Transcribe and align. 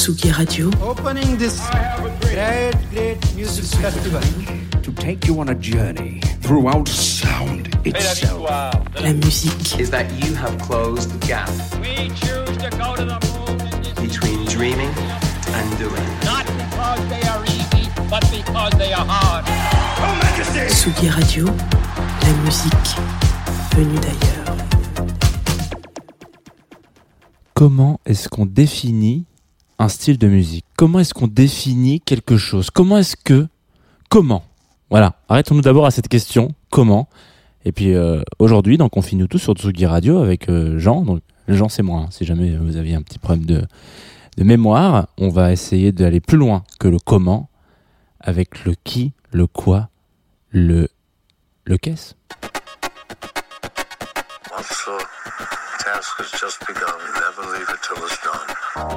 Tsugi 0.00 0.30
Radio. 0.32 0.70
Opening 0.80 1.36
this 1.36 1.60
great, 2.22 2.72
great 2.90 3.18
music 3.36 3.64
festival. 3.80 4.22
to 4.82 4.90
take 4.92 5.26
you 5.26 5.38
on 5.40 5.50
a 5.50 5.54
journey 5.56 6.20
throughout 6.40 6.88
sound 6.88 7.68
itself. 7.84 8.48
La 8.98 9.12
musique. 9.12 9.78
is 9.78 9.90
that 9.90 10.06
you 10.24 10.34
have 10.34 10.56
closed 10.58 11.10
the 11.12 11.26
gap 11.26 11.50
We 11.82 12.08
choose 12.16 12.56
to 12.64 12.70
go 12.80 12.96
to 12.96 13.04
the 13.04 13.18
moon 13.28 13.58
between 14.00 14.46
dreaming 14.46 14.88
and 15.52 15.78
doing? 15.78 16.08
not 16.24 16.46
because 16.46 17.02
they 17.12 17.22
are 17.28 17.44
easy, 17.44 17.84
but 18.08 18.24
because 18.32 18.72
they 18.78 18.94
are 18.94 19.04
hard. 19.06 19.44
Tsugi 20.70 21.10
Radio. 21.10 21.44
La 21.44 22.32
musique 22.42 22.96
venue 23.76 23.98
d'ailleurs. 24.00 24.56
comment 27.54 28.00
est-ce 28.06 28.26
qu'on 28.30 28.46
définit 28.46 29.26
un 29.80 29.88
style 29.88 30.18
de 30.18 30.28
musique 30.28 30.66
Comment 30.76 31.00
est-ce 31.00 31.14
qu'on 31.14 31.26
définit 31.26 32.00
quelque 32.00 32.36
chose? 32.36 32.70
Comment 32.70 32.98
est-ce 32.98 33.16
que... 33.16 33.48
Comment? 34.10 34.44
Voilà, 34.90 35.14
arrêtons-nous 35.28 35.62
d'abord 35.62 35.86
à 35.86 35.90
cette 35.90 36.08
question. 36.08 36.54
Comment? 36.70 37.08
Et 37.64 37.72
puis 37.72 37.94
euh, 37.94 38.22
aujourd'hui, 38.38 38.76
donc 38.76 38.96
on 38.96 39.02
finit 39.02 39.26
tous 39.26 39.38
sur 39.38 39.54
Tsugi 39.54 39.86
Radio 39.86 40.18
avec 40.18 40.48
euh, 40.48 40.78
Jean. 40.78 41.02
Donc 41.02 41.22
Jean, 41.48 41.68
c'est 41.68 41.82
moi. 41.82 42.00
hein, 42.00 42.08
si 42.10 42.24
jamais 42.24 42.56
vous 42.56 42.76
aviez 42.76 42.94
un 42.94 43.02
petit 43.02 43.18
problème 43.18 43.46
de, 43.46 43.62
de 44.36 44.44
mémoire, 44.44 45.08
on 45.18 45.28
va 45.30 45.50
essayer 45.52 45.92
d'aller 45.92 46.20
plus 46.20 46.36
loin 46.38 46.62
que 46.78 46.88
le 46.88 46.98
comment 46.98 47.48
avec 48.20 48.64
le 48.66 48.74
qui, 48.84 49.12
le 49.32 49.46
quoi, 49.46 49.88
le... 50.50 50.88
le 51.64 51.78
qu'est-ce 51.78 52.14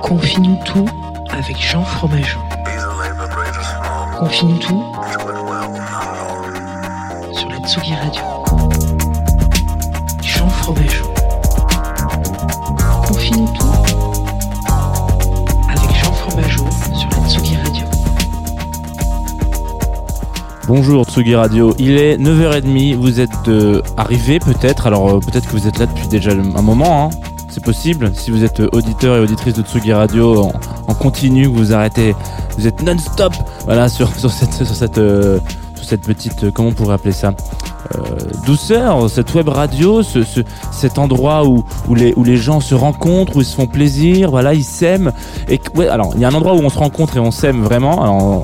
Confie-nous 0.01 0.57
tout 0.63 0.87
avec 1.29 1.57
Jean 1.57 1.83
Fromageau. 1.83 2.39
Confie-nous 4.17 4.59
tout 4.59 4.95
sur 7.33 7.49
la 7.49 7.57
Tsugi 7.67 7.95
Radio. 7.95 8.23
Jean 10.21 10.47
Fromageau. 10.49 11.12
Bonjour 20.75 21.05
Tsugi 21.05 21.35
Radio, 21.35 21.75
il 21.77 21.97
est 21.99 22.17
9h30, 22.17 22.95
vous 22.95 23.19
êtes 23.19 23.47
euh, 23.47 23.83
arrivés 23.95 24.39
peut-être, 24.39 24.88
alors 24.88 25.07
euh, 25.07 25.19
peut-être 25.19 25.45
que 25.45 25.52
vous 25.52 25.67
êtes 25.67 25.77
là 25.77 25.85
depuis 25.85 26.07
déjà 26.07 26.31
un 26.31 26.61
moment, 26.63 27.05
hein. 27.05 27.09
c'est 27.47 27.63
possible, 27.63 28.09
si 28.15 28.31
vous 28.31 28.43
êtes 28.43 28.59
euh, 28.59 28.69
auditeur 28.71 29.17
et 29.17 29.19
auditrice 29.19 29.53
de 29.53 29.61
Tsugi 29.61 29.93
Radio 29.93 30.49
en, 30.88 30.93
continu, 30.95 31.45
vous 31.45 31.73
arrêtez, 31.73 32.15
vous 32.57 32.65
êtes 32.65 32.81
non-stop 32.81 33.35
voilà, 33.65 33.87
sur, 33.87 34.09
cette, 34.17 36.02
petite, 36.02 36.49
comment 36.49 36.70
on 36.70 36.73
pourrait 36.73 36.95
appeler 36.95 37.14
ça 37.14 37.36
douceur, 38.43 39.08
cette 39.11 39.31
web 39.36 39.49
radio, 39.49 40.02
ce, 40.02 40.23
ce- 40.23 40.42
cet 40.71 40.98
endroit 40.98 41.45
où, 41.45 41.64
où, 41.87 41.93
les, 41.93 42.37
gens 42.37 42.61
se 42.61 42.73
rencontrent, 42.73 43.36
où 43.36 43.42
ils 43.42 43.45
se 43.45 43.55
font 43.55 43.67
plaisir, 43.67 44.31
voilà, 44.31 44.55
ils 44.55 44.64
s'aiment. 44.64 45.11
Et 45.49 45.61
alors 45.92 46.14
il 46.15 46.21
y 46.21 46.25
a 46.25 46.30
un 46.30 46.33
endroit 46.33 46.53
où 46.55 46.61
on 46.61 46.69
se 46.69 46.80
rencontre 46.80 47.17
et 47.17 47.19
on 47.19 47.30
s'aime 47.30 47.61
vraiment. 47.61 48.43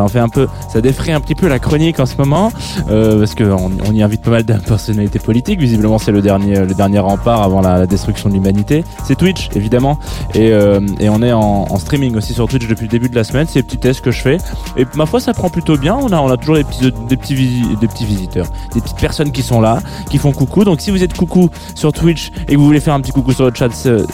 Ça 0.00 0.04
en 0.04 0.08
fait 0.08 0.18
un 0.18 0.28
peu, 0.28 0.48
ça 0.68 0.80
défraie 0.80 1.12
un 1.12 1.20
petit 1.20 1.34
peu 1.34 1.46
la 1.46 1.58
chronique 1.58 2.00
en 2.00 2.06
ce 2.06 2.16
moment 2.16 2.52
euh, 2.90 3.18
parce 3.18 3.34
qu'on 3.34 3.70
on 3.86 3.92
y 3.92 4.02
invite 4.02 4.22
pas 4.22 4.30
mal 4.30 4.44
de 4.44 4.54
personnalités 4.54 5.18
politiques. 5.18 5.60
Visiblement, 5.60 5.98
c'est 5.98 6.12
le 6.12 6.22
dernier, 6.22 6.60
le 6.60 6.74
dernier 6.74 7.00
rempart 7.00 7.42
avant 7.42 7.60
la, 7.60 7.86
destruction 7.86 8.28
de 8.28 8.34
l'humanité. 8.34 8.84
C'est 9.04 9.16
Twitch, 9.16 9.48
évidemment, 9.54 9.98
et, 10.34 10.52
euh, 10.52 10.80
on 11.02 11.22
est 11.22 11.32
en, 11.32 11.78
streaming 11.78 12.16
aussi 12.16 12.34
sur 12.34 12.46
Twitch 12.46 12.66
depuis 12.66 12.84
le 12.84 12.90
début 12.90 13.08
de 13.08 13.14
la 13.14 13.24
semaine. 13.24 13.46
C'est 13.48 13.58
les 13.58 13.62
petits 13.62 13.78
tests 13.78 14.00
que 14.00 14.10
je 14.10 14.20
fais, 14.20 14.38
et 14.76 14.86
ma 14.94 15.06
foi, 15.06 15.20
ça 15.20 15.34
prend 15.34 15.50
plutôt 15.50 15.76
bien. 15.76 15.96
On 15.96 16.12
a, 16.12 16.20
on 16.20 16.30
a 16.30 16.36
toujours 16.36 16.56
des 16.56 16.64
petits, 16.64 16.92
des 17.08 17.16
petits, 17.16 17.62
des 17.80 17.88
petits 17.88 18.04
visiteurs, 18.04 18.46
des 18.72 18.80
petites 18.80 18.98
personnes 18.98 19.32
qui 19.32 19.42
sont 19.42 19.60
là, 19.60 19.80
qui 20.08 20.18
font 20.18 20.32
coucou. 20.32 20.64
Donc, 20.64 20.80
si 20.80 20.90
vous 20.90 21.02
êtes 21.02 21.16
coucou 21.16 21.50
sur 21.74 21.92
Twitch 21.92 22.30
et 22.48 22.52
que 22.52 22.56
vous 22.56 22.66
voulez 22.66 22.80
faire 22.80 22.94
un 22.94 23.00
petit 23.00 23.12
coucou 23.12 23.32
sur 23.32 23.46
le 23.46 23.52
chat, 23.54 23.68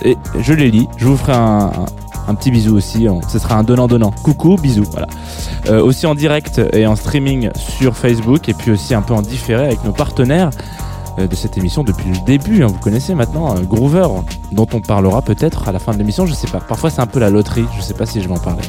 et 0.05 0.17
je 0.41 0.53
les 0.53 0.71
lis. 0.71 0.89
Je 0.97 1.07
vous 1.07 1.17
ferai 1.17 1.35
un, 1.35 1.71
un 2.29 2.35
petit 2.35 2.51
bisou 2.51 2.77
aussi. 2.77 3.07
Ce 3.29 3.39
sera 3.39 3.57
un 3.57 3.63
donnant-donnant. 3.63 4.13
Coucou, 4.23 4.57
bisous. 4.57 4.85
Voilà. 4.91 5.07
Euh, 5.69 5.83
aussi 5.83 6.07
en 6.07 6.15
direct 6.15 6.61
et 6.73 6.87
en 6.87 6.97
streaming 6.97 7.51
sur 7.57 7.97
Facebook 7.97 8.49
et 8.49 8.55
puis 8.55 8.71
aussi 8.71 8.95
un 8.95 9.03
peu 9.03 9.15
en 9.15 9.23
différé 9.23 9.67
avec 9.67 9.85
nos 9.85 9.93
partenaires 9.93 10.51
euh, 11.19 11.27
de 11.27 11.35
cette 11.35 11.57
émission 11.59 11.83
depuis 11.85 12.11
le 12.11 12.19
début. 12.27 12.63
hein. 12.63 12.69
vous 12.69 12.79
connaissez 12.79 13.15
maintenant 13.15 13.57
euh, 13.57 13.61
Groover, 13.61 14.07
dont 14.53 14.67
on 14.73 14.81
parlera 14.81 15.23
peut-être 15.23 15.69
à 15.69 15.73
la 15.73 15.79
fin 15.79 15.93
de 15.93 15.99
l'émission. 15.99 16.27
Je 16.27 16.35
sais 16.35 16.49
pas. 16.49 16.61
Parfois 16.61 16.91
c'est 16.91 17.01
un 17.01 17.07
peu 17.07 17.19
la 17.19 17.31
loterie. 17.31 17.67
Je 17.77 17.83
sais 17.83 17.95
pas 17.95 18.07
si 18.07 18.21
je 18.21 18.29
vais 18.29 18.35
en 18.35 18.39
parler. 18.39 18.63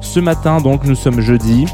Ce 0.00 0.20
matin, 0.20 0.60
donc, 0.60 0.84
nous 0.84 0.94
sommes 0.94 1.20
jeudi. 1.20 1.66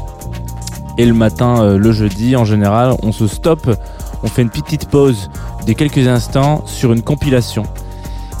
Et 0.97 1.05
le 1.05 1.13
matin, 1.13 1.77
le 1.77 1.91
jeudi, 1.91 2.35
en 2.35 2.43
général, 2.45 2.95
on 3.01 3.11
se 3.11 3.25
stoppe, 3.25 3.69
on 4.23 4.27
fait 4.27 4.41
une 4.41 4.49
petite 4.49 4.89
pause 4.89 5.29
de 5.65 5.73
quelques 5.73 6.07
instants 6.07 6.63
sur 6.65 6.91
une 6.91 7.01
compilation. 7.01 7.63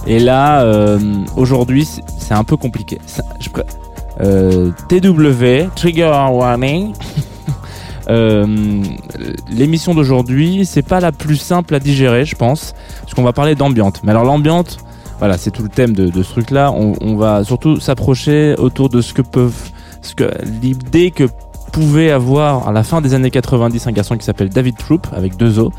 Et 0.07 0.19
là, 0.19 0.63
euh, 0.63 0.99
aujourd'hui, 1.35 1.87
c'est 2.17 2.33
un 2.33 2.43
peu 2.43 2.57
compliqué. 2.57 2.99
Je 3.39 3.49
euh, 4.21 4.71
TW, 4.89 5.69
Trigger 5.75 6.11
Warning. 6.31 6.93
Euh, 8.09 8.83
L'émission 9.49 9.93
d'aujourd'hui, 9.93 10.65
c'est 10.65 10.81
pas 10.81 10.99
la 10.99 11.13
plus 11.13 11.37
simple 11.37 11.75
à 11.75 11.79
digérer, 11.79 12.25
je 12.25 12.35
pense, 12.35 12.73
parce 12.99 13.13
qu'on 13.13 13.23
va 13.23 13.31
parler 13.31 13.55
d'ambiante. 13.55 14.01
Mais 14.03 14.11
alors 14.11 14.25
l'ambiante, 14.25 14.79
voilà, 15.19 15.37
c'est 15.37 15.51
tout 15.51 15.63
le 15.63 15.69
thème 15.69 15.93
de, 15.93 16.11
ce 16.21 16.29
truc-là. 16.31 16.73
On, 16.73 16.93
on 16.99 17.15
va 17.15 17.45
surtout 17.45 17.79
s'approcher 17.79 18.55
autour 18.57 18.89
de 18.89 19.01
ce 19.01 19.13
que 19.13 19.21
peuvent, 19.21 19.69
ce 20.01 20.15
l'idée 20.61 21.11
que 21.11 21.29
pouvait 21.71 22.11
avoir 22.11 22.67
à 22.67 22.71
la 22.71 22.83
fin 22.83 23.01
des 23.01 23.13
années 23.13 23.31
90 23.31 23.87
un 23.87 23.91
garçon 23.91 24.17
qui 24.17 24.25
s'appelle 24.25 24.49
David 24.49 24.77
Troop 24.77 25.07
avec 25.13 25.37
deux 25.37 25.59
O 25.59 25.71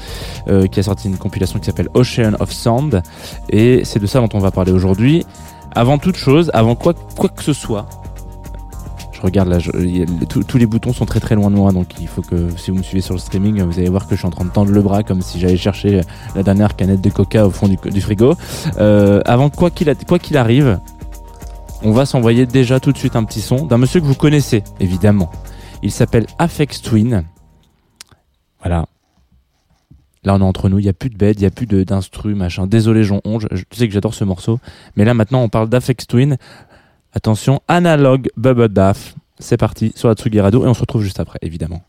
euh, 0.49 0.67
qui 0.67 0.81
a 0.81 0.83
sorti 0.83 1.09
une 1.09 1.17
compilation 1.19 1.59
qui 1.59 1.67
s'appelle 1.67 1.89
Ocean 1.95 2.33
of 2.41 2.51
Sound 2.53 3.03
et 3.51 3.83
c'est 3.85 3.99
de 3.99 4.07
ça 4.07 4.21
dont 4.21 4.29
on 4.35 4.39
va 4.39 4.51
parler 4.51 4.73
aujourd'hui. 4.73 5.25
Avant 5.75 5.99
toute 5.99 6.17
chose 6.17 6.51
avant 6.55 6.75
quoi 6.75 6.95
quoi 7.17 7.29
que 7.29 7.43
ce 7.43 7.53
soit 7.53 7.87
je 9.13 9.21
regarde 9.21 9.49
là 9.49 9.59
tous- 10.29 10.59
les 10.59 10.67
boutons 10.67 10.93
sont 10.93 11.07
très 11.07 11.21
très 11.21 11.35
loin 11.37 11.51
de 11.51 11.55
moi 11.57 11.71
donc 11.73 11.87
il 12.01 12.09
faut 12.09 12.23
que 12.23 12.49
si 12.57 12.71
vous 12.73 12.79
me 12.79 12.83
suivez 12.83 13.01
sur 13.03 13.15
le 13.15 13.21
streaming 13.21 13.63
vous 13.63 13.79
allez 13.79 13.89
voir 13.89 14.07
que 14.09 14.15
je 14.15 14.19
suis 14.19 14.27
en 14.27 14.31
train 14.31 14.45
de 14.45 14.51
tendre 14.51 14.73
le 14.73 14.83
bras 14.83 15.03
comme 15.05 15.23
si 15.23 15.39
j'allais 15.39 15.57
chercher 15.57 16.01
la 16.35 16.43
dernière 16.43 16.75
canette 16.75 17.01
de 17.01 17.09
coca 17.11 17.47
au 17.47 17.51
fond 17.51 17.69
du, 17.69 18.01
frigo. 18.01 18.35
Euh, 18.79 19.21
avant 19.25 19.49
quoi 19.49 19.71
qu'il 19.71 19.95
quoi 20.09 20.19
qu'il 20.19 20.37
arrive 20.37 20.81
on 21.85 21.93
va 21.93 22.05
s'envoyer 22.07 22.47
déjà 22.47 22.81
tout 22.81 22.93
de 22.93 22.99
suite 22.99 23.17
un 23.17 23.25
petit 23.25 23.41
son 23.41 23.67
d'un 23.67 23.79
monsieur 23.79 24.01
que 24.01 24.07
vous 24.07 24.15
connaissez 24.15 24.63
évidemment 24.81 25.31
il 25.83 25.91
s'appelle 25.91 26.27
Afex 26.39 26.81
Twin. 26.83 27.25
Voilà. 28.61 28.87
Là, 30.25 30.35
on 30.35 30.41
est 30.41 30.45
entre 30.45 30.69
nous. 30.69 30.79
Il 30.79 30.85
n'y 30.85 30.89
a 30.89 30.93
plus 30.93 31.11
de 31.11 31.17
bed, 31.17 31.39
il 31.39 31.41
n'y 31.41 31.47
a 31.47 31.51
plus 31.51 31.67
d'instru, 31.67 32.35
machin. 32.35 32.67
Désolé, 32.67 33.03
Jean 33.03 33.21
Onge. 33.25 33.49
Je 33.51 33.65
sais 33.73 33.89
que 33.89 33.95
j'adore 33.95 34.15
ce 34.15 34.25
morceau. 34.25 34.61
Mais 34.97 35.05
là, 35.05 35.15
maintenant, 35.15 35.43
on 35.43 35.49
parle 35.49 35.69
d'Afex 35.69 36.07
Twin. 36.07 36.37
Attention, 37.13 37.61
Analog 37.69 38.31
Bubble 38.37 38.69
Daff. 38.69 39.15
C'est 39.39 39.57
parti 39.57 39.93
sur 39.97 40.09
la 40.09 40.15
Tsugi 40.15 40.41
Radio 40.41 40.65
et 40.65 40.69
on 40.69 40.75
se 40.75 40.81
retrouve 40.81 41.03
juste 41.03 41.19
après, 41.19 41.39
évidemment. 41.43 41.83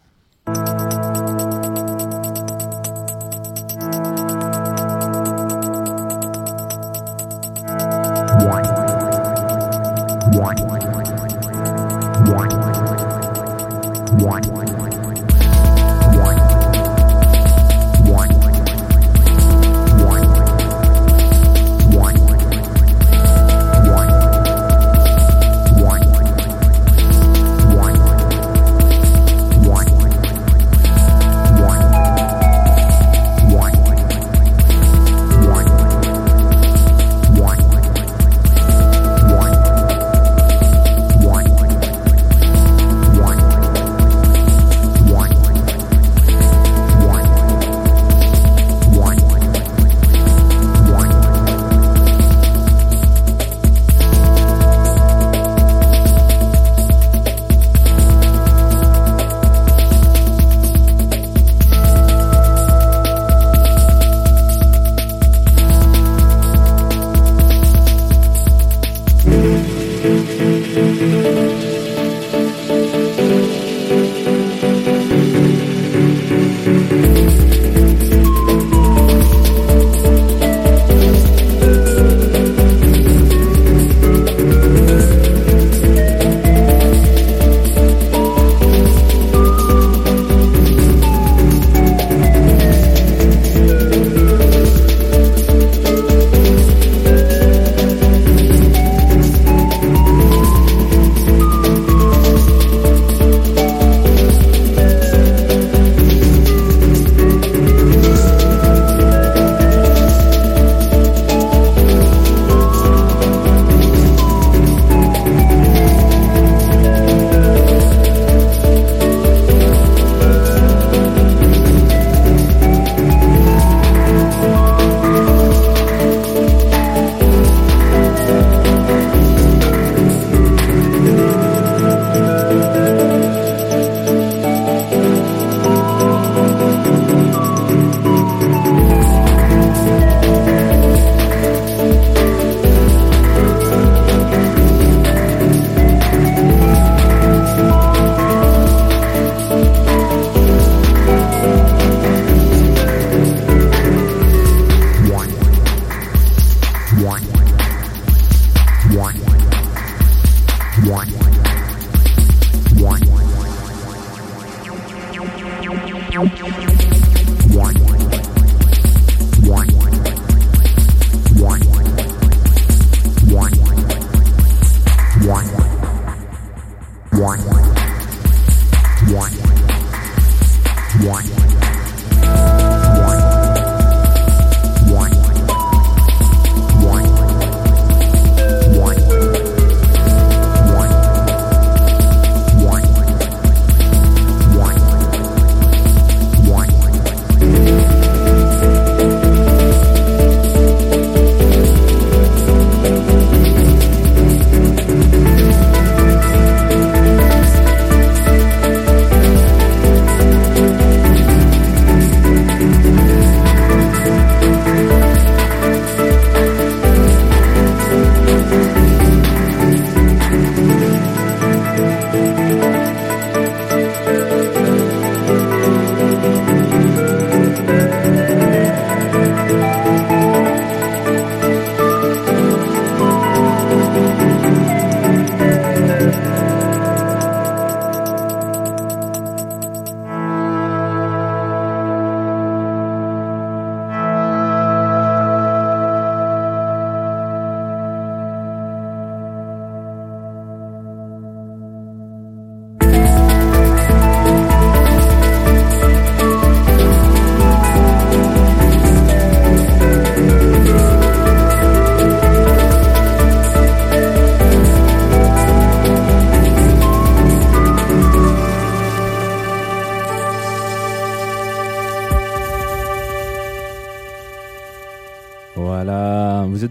one. 157.03 157.33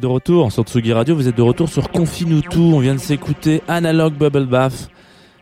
De 0.02 0.06
retour 0.08 0.50
sur 0.50 0.64
Tsugi 0.64 0.92
Radio, 0.92 1.14
vous 1.14 1.28
êtes 1.28 1.36
de 1.36 1.42
retour 1.42 1.68
sur 1.68 1.88
Confine-nous 1.92 2.40
tout, 2.40 2.72
on 2.74 2.80
vient 2.80 2.96
de 2.96 3.00
s'écouter 3.00 3.62
Analog 3.68 4.14
Bubble 4.14 4.46
Bath. 4.46 4.90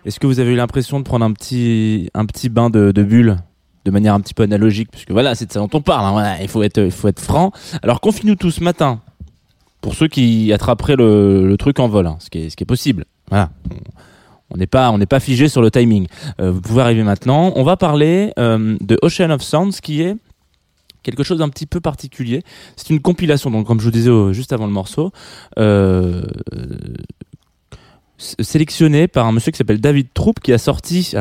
Est-ce 0.05 0.21
que 0.21 0.27
vous 0.27 0.39
avez 0.39 0.53
eu 0.53 0.57
l'impression 0.57 0.99
de 0.99 1.05
prendre 1.05 1.25
un 1.25 1.33
petit, 1.33 2.11
un 2.13 2.27
petit 2.27 2.51
bain 2.51 2.69
de, 2.69 2.93
bulles 3.03 3.39
de 3.87 3.91
manière 3.91 4.13
un 4.13 4.21
petit 4.21 4.35
peu 4.35 4.43
analogique, 4.43 4.91
puisque 4.91 5.13
voilà, 5.13 5.35
c'est 5.35 5.47
de 5.47 5.53
ça 5.53 5.61
dont 5.61 5.71
on 5.73 5.81
parle, 5.81 6.05
hein, 6.05 6.37
il 6.43 6.49
faut 6.49 6.63
être, 6.63 6.77
il 6.77 6.91
faut 6.91 7.09
être 7.09 7.21
franc. 7.21 7.53
Alors 7.83 8.03
confine-nous 8.03 8.35
tout 8.35 8.51
ce 8.51 8.63
matin, 8.63 9.01
pour 9.81 9.95
ceux 9.95 10.09
qui 10.09 10.53
attraperaient 10.53 10.97
le, 10.97 11.57
truc 11.59 11.79
en 11.79 11.89
vol, 11.89 12.07
hein, 12.07 12.19
ce, 12.19 12.29
qui 12.29 12.41
est, 12.41 12.51
ce 12.51 12.57
qui 12.57 12.65
est 12.65 12.67
possible. 12.67 13.07
Voilà. 13.31 13.49
On 14.51 14.59
n'est 14.59 14.67
pas, 14.67 14.95
pas 15.09 15.21
figé 15.21 15.49
sur 15.49 15.63
le 15.63 15.71
timing. 15.71 16.07
Euh, 16.39 16.51
vous 16.51 16.61
pouvez 16.61 16.83
arriver 16.83 17.03
maintenant. 17.03 17.55
On 17.57 17.63
va 17.63 17.79
parler 17.79 18.35
euh, 18.39 18.77
de 18.83 18.99
Ocean 19.01 19.31
of 19.31 19.41
Sounds, 19.41 19.81
qui 19.81 20.03
est 20.03 20.17
quelque 21.03 21.23
chose 21.23 21.39
d'un 21.39 21.49
petit 21.49 21.67
peu 21.67 21.81
particulier. 21.81 22.43
C'est 22.77 22.91
une 22.91 23.01
compilation, 23.01 23.51
donc 23.51 23.67
comme 23.67 23.81
je 23.81 23.85
vous 23.85 23.91
disais 23.91 24.11
euh, 24.11 24.33
juste 24.33 24.53
avant 24.53 24.67
le 24.67 24.73
morceau, 24.73 25.13
euh, 25.59 26.25
sélectionnée 28.19 29.09
par 29.09 29.27
un 29.27 29.33
monsieur 29.33 29.53
qui 29.53 29.59
s'appelle 29.59 29.81
David 29.81 30.09
Troupe, 30.13 30.41
qui 30.41 30.53
a 30.53 30.59
sorti 30.59 31.15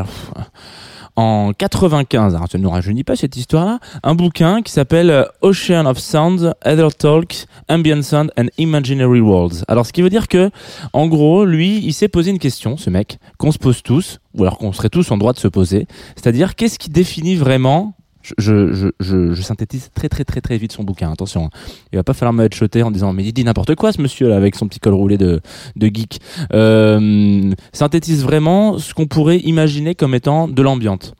en 1.19 1.51
95, 1.51 2.35
alors 2.35 2.47
ça 2.49 2.57
ne 2.57 2.63
nous 2.63 2.69
rajeunit 2.69 3.03
pas 3.03 3.17
cette 3.17 3.35
histoire-là, 3.35 3.79
un 4.03 4.15
bouquin 4.15 4.61
qui 4.61 4.71
s'appelle 4.71 5.09
euh, 5.09 5.25
Ocean 5.41 5.85
of 5.85 5.99
Sounds, 5.99 6.53
Other 6.65 6.95
Talks, 6.95 7.45
Ambient 7.67 8.01
Sound 8.03 8.31
and 8.37 8.45
Imaginary 8.57 9.19
Worlds. 9.19 9.65
Alors 9.67 9.85
ce 9.85 9.91
qui 9.91 10.01
veut 10.01 10.09
dire 10.09 10.29
que, 10.29 10.49
en 10.93 11.07
gros, 11.07 11.43
lui, 11.43 11.81
il 11.83 11.93
s'est 11.93 12.07
posé 12.07 12.31
une 12.31 12.39
question, 12.39 12.77
ce 12.77 12.89
mec, 12.89 13.19
qu'on 13.37 13.51
se 13.51 13.57
pose 13.57 13.83
tous, 13.83 14.19
ou 14.33 14.43
alors 14.43 14.57
qu'on 14.57 14.71
serait 14.71 14.89
tous 14.89 15.11
en 15.11 15.17
droit 15.17 15.33
de 15.33 15.39
se 15.39 15.49
poser, 15.49 15.87
c'est-à-dire 16.15 16.55
qu'est-ce 16.55 16.79
qui 16.79 16.89
définit 16.89 17.35
vraiment 17.35 17.95
je, 18.37 19.41
synthétise 19.41 19.89
très 19.93 20.09
très 20.09 20.23
très 20.23 20.41
très 20.41 20.57
vite 20.57 20.71
son 20.71 20.83
bouquin, 20.83 21.11
attention. 21.11 21.45
hein. 21.45 21.49
Il 21.91 21.95
va 21.95 22.03
pas 22.03 22.13
falloir 22.13 22.33
me 22.33 22.43
headshotter 22.45 22.83
en 22.83 22.91
disant 22.91 23.13
mais 23.13 23.23
il 23.23 23.33
dit 23.33 23.43
n'importe 23.43 23.75
quoi 23.75 23.91
ce 23.91 24.01
monsieur 24.01 24.33
avec 24.33 24.55
son 24.55 24.67
petit 24.67 24.79
col 24.79 24.93
roulé 24.93 25.17
de, 25.17 25.41
geek. 25.79 26.19
Euh, 26.53 27.51
synthétise 27.73 28.23
vraiment 28.23 28.77
ce 28.77 28.93
qu'on 28.93 29.07
pourrait 29.07 29.39
imaginer 29.39 29.95
comme 29.95 30.13
étant 30.15 30.47
de 30.47 30.61
l'ambiante. 30.61 31.15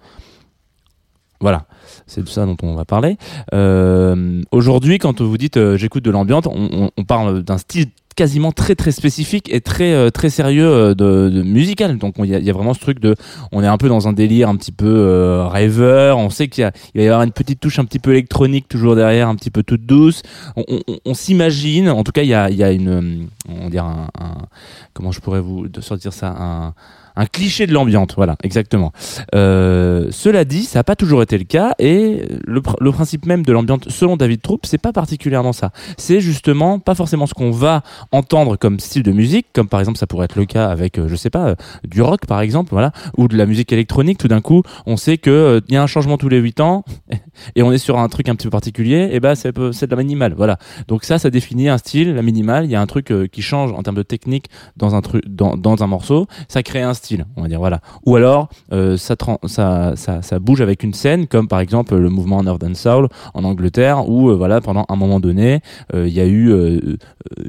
Voilà, 1.42 1.68
c'est 2.06 2.22
de 2.22 2.28
ça 2.28 2.46
dont 2.46 2.58
on 2.64 2.76
va 2.76 2.84
parler. 2.84 3.18
Euh, 3.54 4.42
Aujourd'hui, 4.52 4.98
quand 4.98 5.22
vous 5.22 5.38
dites 5.38 5.56
euh, 5.56 5.78
j'écoute 5.78 6.04
de 6.04 6.12
on, 6.14 6.92
on 6.98 7.04
parle 7.06 7.44
d'un 7.44 7.58
style 7.58 7.88
quasiment 8.16 8.52
très 8.52 8.76
très 8.76 8.92
spécifique 8.92 9.50
et 9.54 9.62
très 9.62 9.94
euh, 9.94 10.10
très 10.10 10.30
sérieux 10.30 10.68
euh, 10.68 10.94
de, 10.94 11.30
de 11.30 11.42
musical. 11.42 11.98
Donc 11.98 12.16
il 12.20 12.26
y, 12.26 12.30
y 12.44 12.50
a 12.50 12.54
vraiment 12.54 12.74
ce 12.74 12.80
truc 12.80 13.00
de, 13.00 13.16
on 13.52 13.64
est 13.64 13.68
un 13.68 13.78
peu 13.78 13.88
dans 13.90 14.08
un 14.08 14.14
délire 14.14 14.50
un 14.50 14.56
petit 14.56 14.72
peu 14.72 14.88
euh, 14.88 15.48
rêveur. 15.48 16.18
On 16.18 16.30
sait 16.30 16.48
qu'il 16.50 16.64
va 16.66 16.72
y 16.96 17.06
avoir 17.06 17.24
une 17.24 17.32
petite 17.32 17.60
touche 17.60 17.80
un 17.80 17.86
petit 17.86 18.00
peu 18.00 18.12
électronique 18.12 18.68
toujours 18.68 18.96
derrière, 18.96 19.30
un 19.30 19.36
petit 19.36 19.52
peu 19.52 19.64
toute 19.64 19.86
douce. 19.86 20.22
On, 20.56 20.64
on- 20.68 20.82
on 21.06 21.14
s'imagine, 21.14 21.90
en 21.90 22.04
tout 22.04 22.12
cas 22.12 22.24
il 22.24 22.30
y 22.30 22.34
a, 22.34 22.50
y 22.50 22.64
a 22.64 22.72
une, 22.72 22.90
euh, 22.90 23.26
on 23.64 23.70
dirait 23.70 23.86
un, 23.86 24.08
un- 24.20 24.46
comment 24.94 25.12
je 25.12 25.20
pourrais 25.22 25.42
vous 25.42 25.68
sortir 25.80 26.12
ça, 26.14 26.36
un 26.38 26.74
un 27.20 27.26
cliché 27.26 27.68
de 27.68 27.74
l'ambiance, 27.74 28.10
voilà, 28.16 28.36
exactement. 28.44 28.92
Euh, 29.36 30.08
cela 30.12 30.46
dit, 30.46 30.64
ça 30.64 30.80
n'a 30.80 30.84
pas 30.84 30.96
toujours 30.96 31.22
été 31.22 31.38
le 31.38 31.44
cas 31.44 31.74
et 31.80 32.24
le, 32.46 32.62
pr- 32.62 32.76
le 32.80 32.92
principe 32.92 33.26
même 33.26 33.44
de 33.46 33.52
l'ambiance, 33.52 33.82
selon 33.90 34.16
David 34.16 34.42
Troupe, 34.42 34.66
c'est 34.66 34.78
pas 34.78 34.94
particulièrement 34.94 35.52
ça. 35.52 35.72
C'est 35.98 36.22
justement 36.22 36.80
pas 36.80 36.96
forcément 36.96 37.26
ce 37.28 37.34
qu'on 37.34 37.52
va 37.52 37.84
entendre 38.14 38.56
comme 38.56 38.80
style 38.80 39.04
de 39.04 39.12
musique, 39.12 39.48
comme 39.54 39.68
par 39.68 39.82
exemple 39.82 39.98
ça 40.00 40.08
pourrait 40.08 40.26
être 40.26 40.38
le 40.38 40.46
cas 40.46 40.70
avec, 40.70 40.98
euh, 40.98 41.08
je 41.10 41.16
sais 41.16 41.30
pas, 41.30 41.50
euh, 41.50 41.56
du 41.84 42.02
rock 42.02 42.26
par 42.26 42.40
exemple, 42.40 42.70
voilà, 42.72 42.92
ou 43.18 43.28
de 43.28 43.36
la 43.36 43.46
musique 43.46 43.74
électronique. 43.74 44.18
Tout 44.18 44.30
d'un 44.30 44.42
coup, 44.42 44.64
on 44.86 44.96
sait 44.96 45.18
que 45.18 45.62
il 45.68 45.74
y 45.74 45.78
a 45.78 45.84
un 45.84 45.88
changement 45.88 46.18
tous 46.18 46.30
les 46.30 46.38
8 46.38 46.62
ans 46.62 46.86
et 47.56 47.64
on 47.64 47.72
est 47.74 47.78
sur 47.80 47.98
un 48.00 48.08
truc 48.08 48.30
un 48.30 48.36
petit 48.36 48.48
peu 48.48 48.52
particulier. 48.52 49.10
Et 49.12 49.20
ben 49.20 49.36
c'est 49.36 49.52
peu- 49.52 49.74
c'est 49.74 49.88
de 49.88 49.96
la 49.96 50.02
minimale, 50.02 50.34
voilà. 50.38 50.58
Donc 50.88 51.04
ça, 51.04 51.20
ça 51.20 51.30
définit 51.30 51.68
un 51.68 51.78
style, 51.78 52.14
la 52.16 52.22
minimale. 52.22 52.64
Il 52.66 52.72
y 52.72 52.76
a 52.76 52.82
un 52.82 52.88
truc 52.88 53.12
qui 53.32 53.42
change 53.42 53.74
en 53.74 53.84
termes 53.84 53.98
de 53.98 54.04
technique 54.04 54.46
dans 54.78 54.96
un 54.96 55.02
truc, 55.02 55.24
dans 55.28 55.84
un 55.84 55.88
morceau, 55.88 56.28
ça 56.48 56.64
crée 56.64 56.82
un 56.82 56.94
style, 56.94 57.09
on 57.36 57.42
va 57.42 57.48
dire 57.48 57.60
voilà. 57.60 57.82
Ou 58.06 58.16
alors 58.16 58.50
euh, 58.72 58.98
ça, 58.98 60.40
bouge 60.40 60.62
avec 60.62 60.84
une 60.84 60.94
scène, 60.94 61.28
comme 61.28 61.48
par 61.48 61.60
exemple 61.60 61.96
le 61.96 62.10
mouvement 62.10 62.44
Northern 62.44 62.76
Soul 62.76 63.08
en 63.34 63.44
Angleterre, 63.44 64.10
où 64.10 64.30
euh, 64.30 64.36
voilà 64.36 64.62
pendant 64.62 64.86
un 64.90 64.96
moment 64.96 65.20
donné, 65.20 65.62
euh, 65.94 66.08
il 66.08 66.14
y 66.14 66.20
a 66.20 66.28
eu 66.28 66.52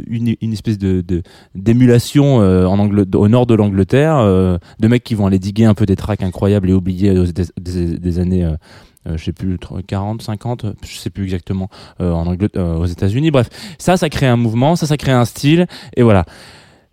une, 0.06 0.52
espèce 0.52 0.78
de 0.78 1.04
d'émulation 1.54 2.36
en 2.36 2.78
Angle- 2.78 3.06
au 3.14 3.28
nord 3.28 3.46
de 3.46 3.54
l'Angleterre, 3.54 4.18
de 4.18 4.88
mecs 4.88 5.04
qui 5.04 5.14
vont 5.14 5.26
aller 5.26 5.38
diguer 5.38 5.64
un 5.64 5.74
peu 5.74 5.86
des 5.86 5.96
tracks 5.96 6.22
incroyables 6.22 6.70
et 6.70 6.72
oubliés 6.72 7.14
des, 7.60 8.18
années. 8.18 8.48
je 9.06 9.22
sais 9.22 9.32
plus 9.32 9.58
40 9.86 10.22
50 10.22 10.66
je 10.84 10.96
sais 10.96 11.10
plus 11.10 11.24
exactement 11.24 11.68
en 11.98 12.26
Angleterre 12.26 12.78
aux 12.78 12.86
États-Unis 12.86 13.30
bref 13.30 13.48
ça 13.78 13.96
ça 13.96 14.08
crée 14.08 14.26
un 14.26 14.36
mouvement 14.36 14.76
ça 14.76 14.86
ça 14.86 14.96
crée 14.96 15.12
un 15.12 15.24
style 15.24 15.66
et 15.96 16.02
voilà 16.02 16.24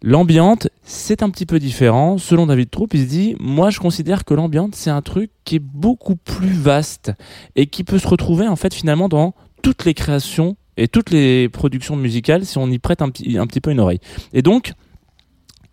L'ambiante, 0.04 0.68
c'est 0.84 1.24
un 1.24 1.30
petit 1.30 1.48
peu 1.48 1.58
différent. 1.60 2.18
Selon 2.18 2.46
David 2.46 2.70
Troupe, 2.70 2.94
il 2.94 3.02
se 3.02 3.10
dit, 3.10 3.36
moi 3.40 3.72
je 3.72 3.80
considère 3.80 4.26
que 4.26 4.34
l'ambiante, 4.34 4.76
c'est 4.76 4.92
un 4.92 5.02
truc 5.02 5.32
qui 5.44 5.56
est 5.56 5.60
beaucoup 5.60 6.16
plus 6.16 6.54
vaste 6.54 7.12
et 7.56 7.68
qui 7.68 7.84
peut 7.84 7.98
se 7.98 8.08
retrouver 8.08 8.48
en 8.48 8.56
fait 8.56 8.74
finalement 8.74 9.10
dans 9.10 9.34
toutes 9.64 9.86
les 9.86 9.96
créations 9.96 10.56
et 10.78 10.88
toutes 10.88 11.10
les 11.10 11.50
productions 11.50 11.96
musicales 11.96 12.46
si 12.46 12.60
on 12.60 12.70
y 12.70 12.78
prête 12.78 13.02
un 13.02 13.10
petit, 13.10 13.62
peu 13.62 13.72
une 13.72 13.80
oreille. 13.80 14.00
Et 14.34 14.44
donc, 14.44 14.74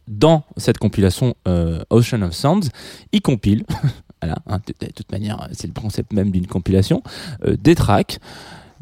dans 0.09 0.45
cette 0.57 0.79
compilation 0.79 1.35
euh, 1.47 1.83
Ocean 1.91 2.23
of 2.23 2.33
Sounds, 2.33 2.71
il 3.13 3.21
compile, 3.21 3.65
voilà, 4.23 4.39
hein, 4.47 4.59
de, 4.67 4.87
de 4.87 4.93
toute 4.93 5.13
manière, 5.13 5.49
c'est 5.53 5.67
le 5.67 5.79
concept 5.79 6.15
même 6.15 6.31
d'une 6.31 6.47
compilation, 6.47 7.03
euh, 7.45 7.57
des 7.59 7.75
tracks 7.75 8.19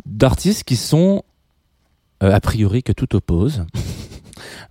d'artistes 0.06 0.62
qui 0.62 0.76
sont 0.76 1.24
euh, 2.22 2.32
a 2.32 2.40
priori 2.40 2.84
que 2.84 2.92
tout 2.92 3.16
oppose. 3.16 3.64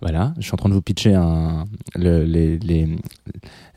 Voilà, 0.02 0.34
je 0.38 0.42
suis 0.42 0.52
en 0.52 0.56
train 0.56 0.68
de 0.68 0.74
vous 0.74 0.82
pitcher 0.82 1.14
un, 1.14 1.64
le- 1.94 2.24
les, 2.24 2.58
les, 2.58 2.88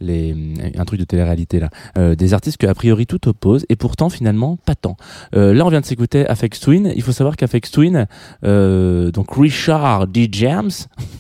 les, 0.02 0.36
un 0.76 0.84
truc 0.84 1.00
de 1.00 1.06
télé-réalité 1.06 1.60
là. 1.60 1.70
Euh, 2.00 2.16
des 2.16 2.34
artistes 2.34 2.58
que 2.58 2.66
a 2.66 2.74
priori 2.74 3.06
tout 3.06 3.28
oppose 3.28 3.64
et 3.70 3.76
pourtant 3.76 4.10
finalement 4.10 4.58
pas 4.66 4.74
tant. 4.76 4.98
Euh, 5.36 5.54
là 5.54 5.66
on 5.66 5.70
vient 5.70 5.82
de 5.82 5.86
s'écouter 5.86 6.28
Afex 6.28 6.60
Twin. 6.60 6.92
Il 6.96 7.04
faut 7.04 7.12
savoir 7.12 7.38
qu'Afex 7.38 7.70
Twin, 7.70 8.08
euh, 8.44 9.12
donc 9.12 9.28
Richard 9.36 10.08
D. 10.08 10.28
James, 10.32 10.72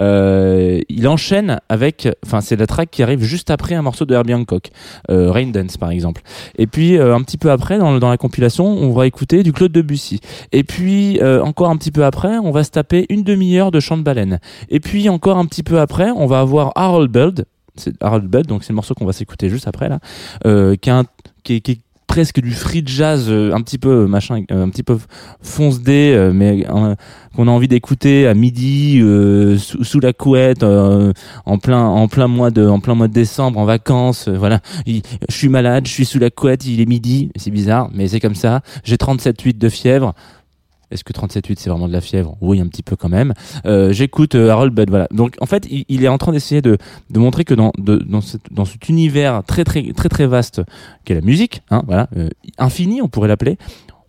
euh, 0.00 0.80
il 0.88 1.08
enchaîne 1.08 1.60
avec, 1.68 2.08
enfin 2.24 2.40
c'est 2.40 2.56
la 2.56 2.66
track 2.66 2.90
qui 2.90 3.02
arrive 3.02 3.22
juste 3.22 3.50
après 3.50 3.74
un 3.74 3.82
morceau 3.82 4.04
de 4.04 4.14
Herbie 4.14 4.34
Hancock, 4.34 4.70
euh, 5.10 5.30
Rain 5.30 5.48
Dance 5.48 5.76
par 5.76 5.90
exemple. 5.90 6.22
Et 6.58 6.66
puis 6.66 6.96
euh, 6.96 7.14
un 7.14 7.22
petit 7.22 7.38
peu 7.38 7.50
après 7.50 7.78
dans, 7.78 7.98
la 7.98 8.16
compilation, 8.16 8.66
on 8.66 8.92
va 8.92 9.06
écouter 9.06 9.42
du 9.42 9.52
Claude 9.52 9.72
Debussy. 9.72 10.20
Et 10.52 10.64
puis 10.64 11.20
encore 11.22 11.70
un 11.70 11.76
petit 11.76 11.90
peu 11.90 12.04
après, 12.04 12.38
on 12.38 12.50
va 12.50 12.64
se 12.64 12.70
taper 12.70 13.06
une 13.08 13.22
demi-heure 13.22 13.70
de 13.70 13.80
chant 13.80 13.96
de 13.96 14.02
baleine. 14.02 14.40
Et 14.68 14.80
puis 14.80 15.08
encore 15.08 15.38
un 15.38 15.46
petit 15.46 15.62
peu 15.62 15.80
après, 15.80 16.10
on 16.10 16.26
va 16.26 16.40
avoir 16.40 16.72
Harold 16.74 17.10
Beld. 17.10 17.44
C'est 17.74 17.92
Harold 18.02 18.26
Beld, 18.26 18.46
donc 18.46 18.64
c'est 18.64 18.70
le 18.70 18.76
morceau 18.76 18.94
qu'on 18.94 19.04
va 19.04 19.12
s'écouter 19.12 19.50
juste 19.50 19.68
après 19.68 19.90
là, 19.90 19.98
qui, 20.76 20.90
un- 20.90 21.04
qui, 21.42 21.80
presque 22.06 22.40
du 22.40 22.52
free 22.52 22.82
jazz, 22.86 23.26
euh, 23.28 23.52
un 23.52 23.60
petit 23.62 23.78
peu 23.78 24.04
euh, 24.04 24.06
machin, 24.06 24.42
euh, 24.50 24.64
un 24.64 24.68
petit 24.70 24.82
peu 24.82 24.96
fonce 25.42 25.80
dé, 25.82 26.12
euh, 26.14 26.32
mais 26.32 26.64
qu'on 27.34 27.48
a 27.48 27.50
envie 27.50 27.68
d'écouter 27.68 28.26
à 28.26 28.34
midi 28.34 29.00
euh, 29.02 29.58
sous, 29.58 29.84
sous 29.84 30.00
la 30.00 30.12
couette, 30.12 30.62
euh, 30.62 31.12
en 31.44 31.58
plein 31.58 31.84
en 31.84 32.08
plein 32.08 32.28
mois 32.28 32.50
de 32.50 32.66
en 32.66 32.80
plein 32.80 32.94
mois 32.94 33.08
de 33.08 33.12
décembre, 33.12 33.58
en 33.58 33.64
vacances. 33.64 34.28
voilà, 34.28 34.60
Il- 34.86 35.02
je 35.28 35.34
suis 35.36 35.48
malade, 35.48 35.86
je 35.86 35.92
suis 35.92 36.04
sous 36.06 36.18
la 36.18 36.30
couette, 36.30 36.64
il 36.66 36.80
est 36.80 36.86
midi, 36.86 37.30
c'est 37.36 37.50
bizarre, 37.50 37.90
mais 37.92 38.08
c'est 38.08 38.20
comme 38.20 38.34
ça. 38.36 38.62
J'ai 38.84 38.96
37,8 38.96 39.58
de 39.58 39.68
fièvre. 39.68 40.14
Est-ce 40.90 41.02
que 41.04 41.12
37,8 41.12 41.56
c'est 41.58 41.70
vraiment 41.70 41.88
de 41.88 41.92
la 41.92 42.00
fièvre? 42.00 42.36
Oui, 42.40 42.60
un 42.60 42.68
petit 42.68 42.82
peu 42.82 42.96
quand 42.96 43.08
même. 43.08 43.34
Euh, 43.64 43.92
J'écoute 43.92 44.34
euh, 44.34 44.50
Harold 44.50 44.72
Budd, 44.72 44.88
voilà. 44.88 45.08
Donc 45.10 45.36
en 45.40 45.46
fait, 45.46 45.66
il, 45.70 46.04
est 46.04 46.08
en 46.08 46.18
train 46.18 46.32
d'essayer 46.32 46.62
de, 46.62 46.78
de 47.10 47.18
montrer 47.18 47.44
que 47.44 47.54
dans, 47.54 47.72
dans, 47.78 48.20
dans 48.50 48.64
cet 48.64 48.88
univers 48.88 49.42
très 49.44 49.64
très 49.64 49.92
très 49.92 50.08
très 50.08 50.26
vaste 50.26 50.62
qu'est 51.04 51.14
la 51.14 51.20
musique, 51.20 51.62
hein, 51.70 51.82
voilà, 51.86 52.08
euh, 52.16 52.28
infini, 52.58 53.02
on 53.02 53.08
pourrait 53.08 53.28
l'appeler, 53.28 53.58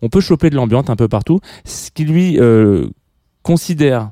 on 0.02 0.08
peut 0.08 0.20
choper 0.20 0.50
de 0.50 0.56
l'ambiance 0.56 0.88
un 0.88 0.96
peu 0.96 1.08
partout. 1.08 1.40
Ce 1.64 1.90
qui 1.90 2.04
lui 2.04 2.38
considère 3.42 4.10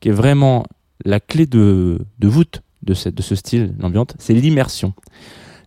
qui 0.00 0.08
est 0.08 0.12
vraiment 0.12 0.64
la 1.04 1.20
clé 1.20 1.46
de, 1.46 2.00
de 2.18 2.28
voûte 2.28 2.62
de, 2.82 2.94
cette, 2.94 3.14
de 3.14 3.22
ce 3.22 3.34
style, 3.34 3.74
l'ambiance, 3.78 4.08
c'est 4.18 4.34
l'immersion. 4.34 4.94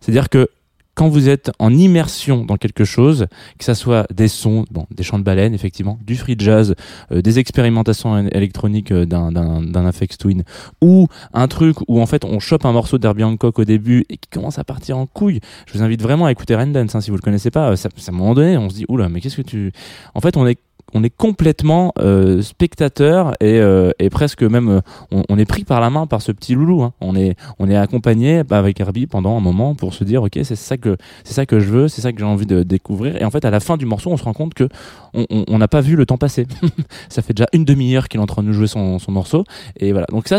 C'est-à-dire 0.00 0.28
que 0.28 0.48
quand 0.94 1.08
vous 1.08 1.28
êtes 1.28 1.50
en 1.58 1.72
immersion 1.72 2.44
dans 2.44 2.56
quelque 2.56 2.84
chose, 2.84 3.26
que 3.58 3.64
ça 3.64 3.74
soit 3.74 4.06
des 4.12 4.28
sons, 4.28 4.64
bon, 4.70 4.86
des 4.90 5.02
chants 5.02 5.18
de 5.18 5.24
baleine, 5.24 5.54
effectivement, 5.54 5.98
du 6.04 6.16
free 6.16 6.36
jazz, 6.38 6.74
euh, 7.10 7.22
des 7.22 7.38
expérimentations 7.38 8.26
électroniques 8.28 8.92
euh, 8.92 9.06
d'un, 9.06 9.32
d'un, 9.32 9.62
d'un 9.62 9.86
Aphex 9.86 10.18
Twin, 10.18 10.44
ou 10.80 11.08
un 11.32 11.48
truc 11.48 11.76
où 11.88 12.00
en 12.00 12.06
fait 12.06 12.24
on 12.24 12.40
chope 12.40 12.64
un 12.66 12.72
morceau 12.72 12.98
d'Herbie 12.98 13.24
Hancock 13.24 13.58
au 13.58 13.64
début 13.64 14.04
et 14.10 14.16
qui 14.16 14.28
commence 14.30 14.58
à 14.58 14.64
partir 14.64 14.98
en 14.98 15.06
couille. 15.06 15.40
Je 15.66 15.72
vous 15.72 15.82
invite 15.82 16.02
vraiment 16.02 16.26
à 16.26 16.32
écouter 16.32 16.54
Rendance, 16.54 16.94
hein, 16.94 17.00
si 17.00 17.10
vous 17.10 17.16
le 17.16 17.22
connaissez 17.22 17.50
pas. 17.50 17.76
Ça, 17.76 17.88
ça, 17.96 18.12
à 18.12 18.14
un 18.14 18.18
moment 18.18 18.34
donné, 18.34 18.58
on 18.58 18.68
se 18.68 18.74
dit, 18.74 18.84
oula, 18.88 19.08
mais 19.08 19.20
qu'est-ce 19.20 19.36
que 19.36 19.42
tu... 19.42 19.72
En 20.14 20.20
fait, 20.20 20.36
on 20.36 20.46
est 20.46 20.58
on 20.94 21.02
est 21.02 21.10
complètement 21.10 21.92
euh, 21.98 22.42
spectateur 22.42 23.32
et, 23.40 23.60
euh, 23.60 23.90
et 23.98 24.10
presque 24.10 24.42
même 24.42 24.68
euh, 24.68 24.80
on, 25.28 25.38
est 25.38 25.44
pris 25.44 25.64
par 25.64 25.80
la 25.80 25.90
main 25.90 26.06
par 26.06 26.22
ce 26.22 26.32
petit 26.32 26.54
loulou. 26.54 26.82
Hein. 26.82 26.92
On 27.00 27.16
est 27.16 27.76
accompagné 27.76 28.42
avec 28.50 28.80
Herbie 28.80 29.06
pendant 29.06 29.36
un 29.36 29.40
moment 29.40 29.74
pour 29.74 29.94
se 29.94 30.04
dire 30.04 30.22
ok 30.22 30.38
c'est 30.44 30.56
ça 30.56 30.76
que 30.76 30.96
c'est 31.24 31.34
ça 31.34 31.46
que 31.46 31.60
je 31.60 31.70
veux, 31.70 31.88
c'est 31.88 32.02
ça 32.02 32.12
que 32.12 32.18
j'ai 32.18 32.24
envie 32.24 32.46
de 32.46 32.62
découvrir. 32.62 33.20
Et 33.20 33.24
en 33.24 33.30
fait 33.30 33.44
à 33.44 33.50
la 33.50 33.60
fin 33.60 33.76
du 33.76 33.86
morceau 33.86 34.10
on 34.10 34.16
se 34.16 34.24
rend 34.24 34.34
compte 34.34 34.54
que 34.54 34.68
on- 35.14 35.58
n'a 35.58 35.68
pas 35.68 35.80
vu 35.80 35.96
le 35.96 36.06
temps 36.06 36.18
passer. 36.18 36.46
ça 37.08 37.22
fait 37.22 37.34
déjà 37.34 37.46
une 37.52 37.64
demi-heure 37.64 38.08
qu'il 38.08 38.18
est 38.18 38.22
en 38.22 38.26
train 38.26 38.42
de 38.42 38.48
nous 38.48 38.54
jouer 38.54 38.66
son, 38.66 38.98
morceau 39.08 39.44
et 39.76 39.92
voilà. 39.92 40.06
Donc 40.10 40.28
ça 40.28 40.38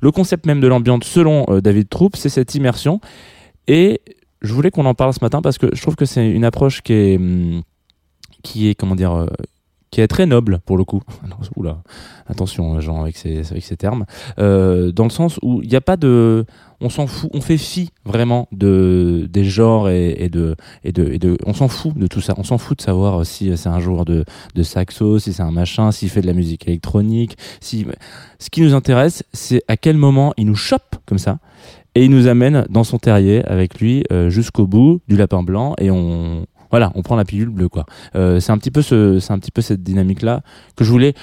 le 0.00 0.10
concept 0.10 0.46
même 0.46 0.60
de 0.60 0.68
l'ambiance 0.68 1.04
selon 1.04 1.44
David 1.60 1.88
Troupe, 1.88 2.16
c'est 2.16 2.28
cette 2.28 2.54
immersion 2.54 3.00
et 3.66 4.00
je 4.42 4.52
voulais 4.54 4.70
qu'on 4.70 4.86
en 4.86 4.94
parle 4.94 5.12
ce 5.12 5.18
matin 5.22 5.42
parce 5.42 5.58
que 5.58 5.66
je 5.74 5.82
trouve 5.82 5.96
que 5.96 6.04
c'est 6.04 6.30
une 6.30 6.44
approche 6.44 6.82
qui 6.82 6.92
est 6.92 7.16
hum, 7.16 7.62
qui 8.42 8.68
est 8.68 8.74
comment 8.74 8.94
dire 8.94 9.26
qui 9.90 10.00
est 10.00 10.06
très 10.06 10.26
noble 10.26 10.60
pour 10.64 10.76
le 10.76 10.84
coup. 10.84 11.02
Oula, 11.56 11.82
attention 12.28 12.76
euh, 12.76 12.80
Jean 12.80 13.02
avec 13.02 13.16
ces 13.16 13.50
avec 13.50 13.64
ces 13.64 13.76
termes, 13.76 14.04
euh, 14.38 14.92
dans 14.92 15.04
le 15.04 15.10
sens 15.10 15.38
où 15.42 15.62
il 15.62 15.68
n'y 15.68 15.76
a 15.76 15.80
pas 15.80 15.96
de, 15.96 16.44
on 16.80 16.88
s'en 16.88 17.06
fout, 17.06 17.30
on 17.34 17.40
fait 17.40 17.58
fi 17.58 17.90
vraiment 18.04 18.48
de 18.52 19.28
des 19.30 19.44
genres 19.44 19.88
et, 19.88 20.14
et 20.18 20.28
de 20.28 20.56
et 20.84 20.92
de 20.92 21.10
et 21.12 21.18
de, 21.18 21.36
on 21.44 21.54
s'en 21.54 21.68
fout 21.68 21.96
de 21.96 22.06
tout 22.06 22.20
ça, 22.20 22.34
on 22.36 22.44
s'en 22.44 22.58
fout 22.58 22.78
de 22.78 22.82
savoir 22.82 23.26
si 23.26 23.56
c'est 23.56 23.68
un 23.68 23.80
joueur 23.80 24.04
de 24.04 24.24
de 24.54 24.62
saxo, 24.62 25.18
si 25.18 25.32
c'est 25.32 25.42
un 25.42 25.50
machin, 25.50 25.92
s'il 25.92 26.08
fait 26.08 26.22
de 26.22 26.26
la 26.26 26.34
musique 26.34 26.68
électronique, 26.68 27.36
si 27.60 27.86
ce 28.38 28.50
qui 28.50 28.62
nous 28.62 28.74
intéresse, 28.74 29.24
c'est 29.32 29.62
à 29.68 29.76
quel 29.76 29.96
moment 29.96 30.32
il 30.36 30.46
nous 30.46 30.54
chope 30.54 30.96
comme 31.06 31.18
ça 31.18 31.38
et 31.94 32.04
il 32.04 32.10
nous 32.10 32.28
amène 32.28 32.66
dans 32.70 32.84
son 32.84 32.98
terrier 32.98 33.44
avec 33.44 33.80
lui 33.80 34.04
euh, 34.12 34.30
jusqu'au 34.30 34.66
bout 34.66 35.00
du 35.08 35.16
lapin 35.16 35.42
blanc 35.42 35.74
et 35.78 35.90
on 35.90 36.46
voilà, 36.70 36.92
on 36.94 37.02
prend 37.02 37.16
la 37.16 37.24
pilule 37.24 37.48
bleue 37.48 37.68
quoi. 37.68 37.86
Euh, 38.14 38.40
c'est 38.40 38.52
un 38.52 38.58
petit 38.58 38.70
peu 38.70 38.82
ce, 38.82 39.18
c'est 39.20 39.32
un 39.32 39.38
petit 39.38 39.50
peu 39.50 39.62
cette 39.62 39.82
dynamique 39.82 40.22
là 40.22 40.42
que 40.76 40.84
je 40.84 40.90
voulais 40.90 41.14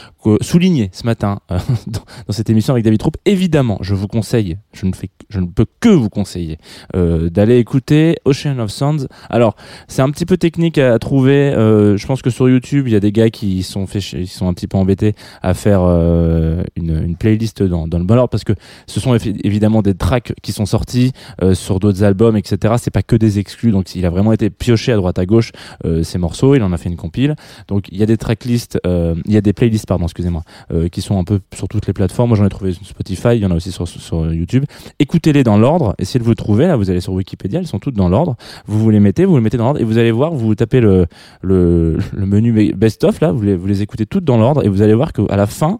souligner 0.41 0.89
ce 0.93 1.05
matin 1.05 1.39
euh, 1.51 1.59
dans, 1.87 2.01
cette 2.29 2.49
émission 2.49 2.73
avec 2.73 2.83
David 2.83 2.99
Troupe. 2.99 3.17
Évidemment, 3.25 3.77
je 3.81 3.95
vous 3.95 4.07
conseille, 4.07 4.57
je 4.73 4.85
ne 4.85 4.93
fais, 4.93 5.09
je 5.29 5.39
ne 5.39 5.47
peux 5.47 5.65
que 5.79 5.89
vous 5.89 6.09
conseiller 6.09 6.57
euh, 6.95 7.29
d'aller 7.29 7.57
écouter 7.57 8.17
Ocean 8.25 8.59
of 8.59 8.71
Sounds. 8.71 9.07
Alors, 9.29 9.55
c'est 9.87 10.01
un 10.01 10.09
petit 10.09 10.25
peu 10.25 10.37
technique 10.37 10.77
à, 10.77 10.97
trouver. 10.99 11.53
euh, 11.53 11.97
je 11.97 12.05
pense 12.07 12.21
que 12.21 12.29
sur 12.29 12.49
YouTube, 12.49 12.87
il 12.87 12.93
y 12.93 12.95
a 12.95 12.99
des 12.99 13.11
gars 13.11 13.29
qui 13.29 13.63
sont 13.63 13.87
fait, 13.87 13.99
ils 13.99 14.27
sont 14.27 14.47
un 14.47 14.53
petit 14.53 14.67
peu 14.67 14.77
embêtés 14.77 15.15
à 15.41 15.53
faire 15.53 15.81
euh, 15.83 16.63
une, 16.75 17.03
une 17.03 17.15
playlist 17.15 17.63
dans, 17.63 17.87
dans 17.87 17.99
le 17.99 18.05
bon 18.05 18.17
ordre 18.17 18.29
parce 18.29 18.43
que 18.43 18.53
ce 18.85 18.99
sont 18.99 19.15
évidemment 19.15 19.81
des 19.81 19.93
tracks 19.93 20.33
qui 20.41 20.51
sont 20.51 20.65
sortis 20.65 21.11
euh, 21.41 21.53
sur 21.53 21.79
d'autres 21.79 22.03
albums, 22.03 22.37
etc. 22.37 22.75
C'est 22.77 22.91
pas 22.91 23.03
que 23.03 23.15
des 23.15 23.39
exclus, 23.39 23.71
donc 23.71 23.95
il 23.95 24.05
a 24.05 24.09
vraiment 24.09 24.33
été 24.33 24.49
pioché 24.49 24.91
à 24.91 24.95
droite 24.95 25.19
à 25.19 25.25
gauche 25.25 25.36
euh, 25.85 26.03
ces 26.03 26.17
morceaux. 26.17 26.55
Il 26.55 26.63
en 26.63 26.71
a 26.71 26.77
fait 26.77 26.89
une 26.89 26.95
compile. 26.95 27.35
Donc 27.67 27.87
il 27.91 27.97
y 27.97 28.03
a 28.03 28.05
des 28.05 28.17
tracklists, 28.17 28.79
euh, 28.85 29.15
il 29.25 29.33
y 29.33 29.37
a 29.37 29.41
des 29.41 29.53
playlists, 29.53 29.85
pardon, 29.85 30.05
excusez-moi, 30.05 30.43
euh, 30.71 30.87
qui 30.89 31.01
sont 31.01 31.17
un 31.17 31.23
peu 31.23 31.39
sur 31.53 31.67
toutes 31.67 31.87
les 31.87 31.93
plateformes. 31.93 32.29
Moi 32.29 32.37
j'en 32.37 32.45
ai 32.45 32.49
trouvé 32.49 32.73
sur 32.73 32.85
Spotify, 32.85 33.29
il 33.33 33.39
y 33.39 33.45
en 33.45 33.51
a 33.51 33.55
aussi 33.55 33.71
sur, 33.71 33.87
YouTube. 34.31 34.65
Écoutez-les 34.99 35.43
dans 35.43 35.57
l'ordre. 35.57 35.95
Essayez 35.99 36.19
de 36.19 36.25
vous 36.25 36.35
trouver. 36.35 36.67
Là, 36.67 36.75
vous 36.75 36.89
allez 36.89 37.01
sur 37.01 37.13
Wikipédia, 37.13 37.59
elles 37.59 37.67
sont 37.67 37.79
toutes 37.79 37.95
dans 37.95 38.09
l'ordre. 38.09 38.35
Vous 38.65 38.89
les 38.89 38.99
mettez, 38.99 39.25
vous 39.25 39.35
les 39.35 39.41
mettez 39.41 39.57
dans 39.57 39.65
l'ordre 39.65 39.79
et 39.79 39.83
vous 39.83 39.97
allez 39.97 40.11
voir. 40.11 40.33
Vous 40.33 40.55
tapez 40.55 40.79
le 40.79 41.07
le, 41.41 41.97
le 42.13 42.25
menu 42.25 42.73
best 42.73 43.03
of 43.03 43.19
là, 43.21 43.31
vous 43.31 43.41
les, 43.41 43.55
vous 43.55 43.67
les 43.67 43.81
écoutez 43.81 44.05
toutes 44.05 44.23
dans 44.23 44.37
l'ordre 44.37 44.65
et 44.65 44.69
vous 44.69 44.81
allez 44.81 44.93
voir 44.93 45.13
qu'à 45.13 45.35
la 45.35 45.47
fin, 45.47 45.79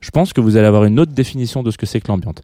je 0.00 0.10
pense 0.10 0.32
que 0.32 0.40
vous 0.40 0.56
allez 0.56 0.66
avoir 0.66 0.84
une 0.84 0.98
autre 1.00 1.12
définition 1.12 1.62
de 1.62 1.70
ce 1.70 1.78
que 1.78 1.86
c'est 1.86 2.00
que 2.00 2.08
l'ambiance. 2.08 2.36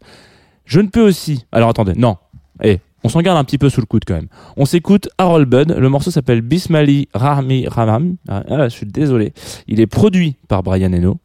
Je 0.65 0.79
ne 0.79 0.87
peux 0.87 1.01
aussi. 1.01 1.45
Alors 1.51 1.69
attendez, 1.69 1.93
non. 1.95 2.17
Eh, 2.63 2.79
on 3.03 3.09
s'en 3.09 3.21
garde 3.21 3.37
un 3.37 3.43
petit 3.43 3.57
peu 3.57 3.69
sous 3.69 3.79
le 3.81 3.85
coude 3.85 4.03
quand 4.05 4.15
même. 4.15 4.27
On 4.57 4.65
s'écoute 4.65 5.09
Harold 5.17 5.47
Bud. 5.49 5.71
Le 5.77 5.89
morceau 5.89 6.11
s'appelle 6.11 6.41
Bismali 6.41 7.07
Rahmi 7.13 7.67
Ramam. 7.67 8.15
Ah, 8.27 8.43
ah, 8.49 8.63
je 8.69 8.73
suis 8.75 8.85
désolé. 8.85 9.33
Il 9.67 9.79
est 9.79 9.87
produit 9.87 10.35
par 10.47 10.63
Brian 10.63 10.91
Eno. 10.91 11.17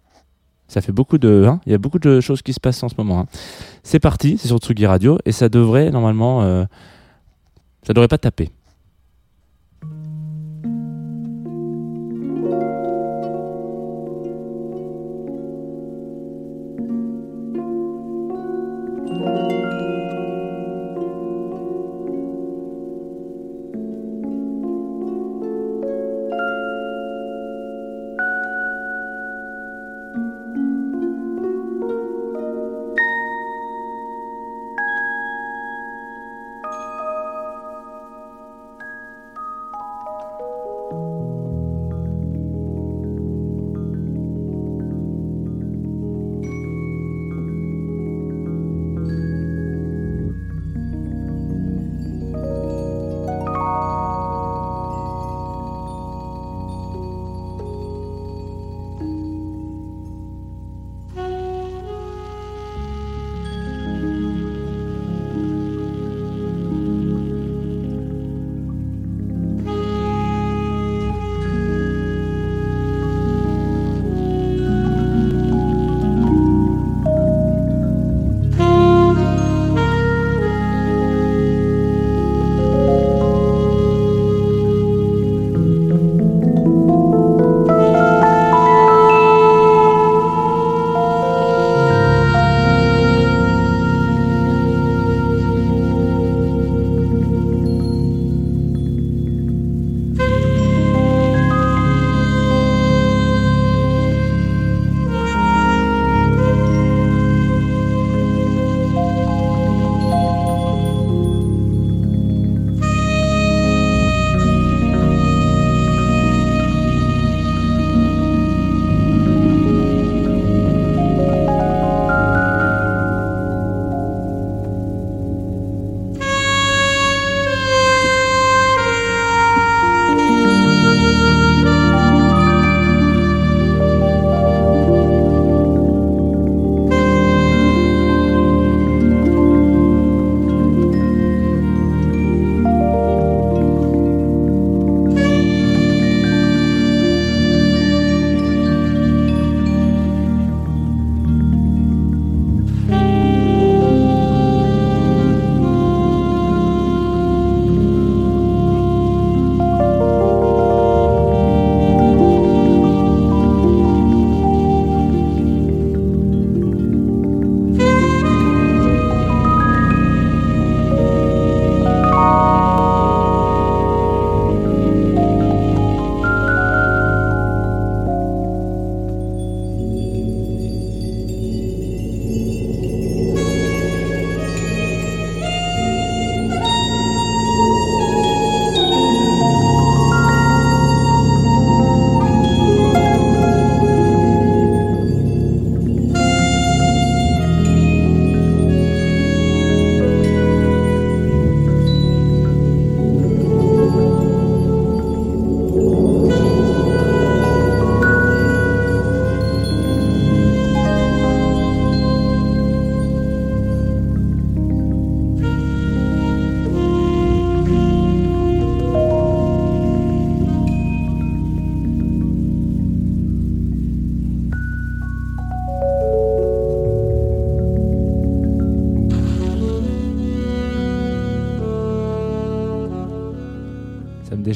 Ça 0.69 0.81
fait 0.81 0.93
beaucoup 0.93 1.19
de. 1.19 1.45
hein, 1.47 1.61
Il 1.67 1.73
y 1.73 1.75
a 1.75 1.79
beaucoup 1.79 1.99
de 1.99 2.21
choses 2.21 2.43
qui 2.43 2.53
se 2.53 2.61
passent 2.61 2.83
en 2.83 2.89
ce 2.89 2.95
moment. 2.99 3.21
hein. 3.21 3.27
C'est 3.83 4.01
parti, 4.01 4.39
c'est 4.39 4.49
sur 4.49 4.59
Tsugi 4.59 4.87
Radio 4.87 5.19
et 5.25 5.33
ça 5.33 5.49
devrait 5.49 5.91
normalement. 5.91 6.43
euh, 6.43 6.65
ça 7.87 7.93
devrait 7.93 8.09
pas 8.09 8.19
taper. 8.19 8.51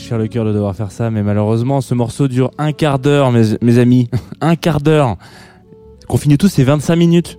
Déchire 0.08 0.18
le 0.18 0.28
cœur 0.28 0.46
de 0.46 0.54
devoir 0.54 0.74
faire 0.74 0.90
ça, 0.90 1.10
mais 1.10 1.22
malheureusement, 1.22 1.82
ce 1.82 1.92
morceau 1.92 2.28
dure 2.28 2.50
un 2.56 2.72
quart 2.72 2.98
d'heure, 2.98 3.30
mes, 3.30 3.78
amis. 3.78 4.08
un 4.40 4.56
quart 4.56 4.80
d'heure. 4.80 5.16
Qu'on 6.08 6.16
finit 6.16 6.38
tous 6.38 6.48
ces 6.48 6.64
25 6.64 6.96
minutes. 6.96 7.38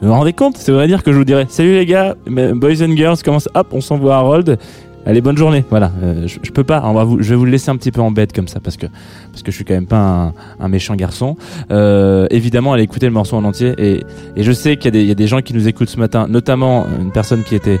Vous 0.00 0.08
vous 0.08 0.14
rendez 0.14 0.32
compte? 0.32 0.56
Ça 0.56 0.72
voudrait 0.72 0.86
dire 0.86 1.02
que 1.02 1.12
je 1.12 1.18
vous 1.18 1.26
dirais 1.26 1.44
Salut 1.50 1.74
les 1.74 1.84
gars, 1.84 2.14
boys 2.26 2.82
and 2.82 2.96
girls, 2.96 3.18
commence, 3.22 3.50
hop, 3.54 3.68
on 3.72 3.82
s'envoie 3.82 4.16
Harold. 4.16 4.58
Allez, 5.04 5.20
bonne 5.20 5.36
journée. 5.36 5.66
Voilà, 5.68 5.92
euh, 6.02 6.26
je, 6.26 6.50
peux 6.50 6.64
pas. 6.64 6.80
On 6.86 6.94
va 6.94 7.04
vous, 7.04 7.22
je 7.22 7.28
vais 7.28 7.36
vous 7.36 7.44
laisser 7.44 7.70
un 7.70 7.76
petit 7.76 7.92
peu 7.92 8.00
en 8.00 8.10
bête 8.10 8.32
comme 8.32 8.48
ça 8.48 8.58
parce 8.58 8.78
que 8.78 8.86
parce 9.30 9.42
que 9.42 9.50
je 9.50 9.56
suis 9.56 9.64
quand 9.64 9.74
même 9.74 9.86
pas 9.86 10.32
un, 10.58 10.68
méchant 10.68 10.96
garçon. 10.96 11.36
Euh, 11.70 12.26
évidemment, 12.30 12.72
allez 12.72 12.84
écouter 12.84 13.06
le 13.06 13.12
morceau 13.12 13.36
en 13.36 13.44
entier 13.44 13.74
et, 13.78 14.02
et 14.34 14.42
je 14.42 14.52
sais 14.52 14.78
qu'il 14.78 14.96
y 14.96 15.10
a 15.10 15.14
des 15.14 15.26
gens 15.26 15.42
qui 15.42 15.52
nous 15.52 15.68
écoutent 15.68 15.90
ce 15.90 15.98
matin, 16.00 16.26
notamment 16.26 16.86
une 17.00 17.12
personne 17.12 17.44
qui 17.44 17.54
était 17.54 17.78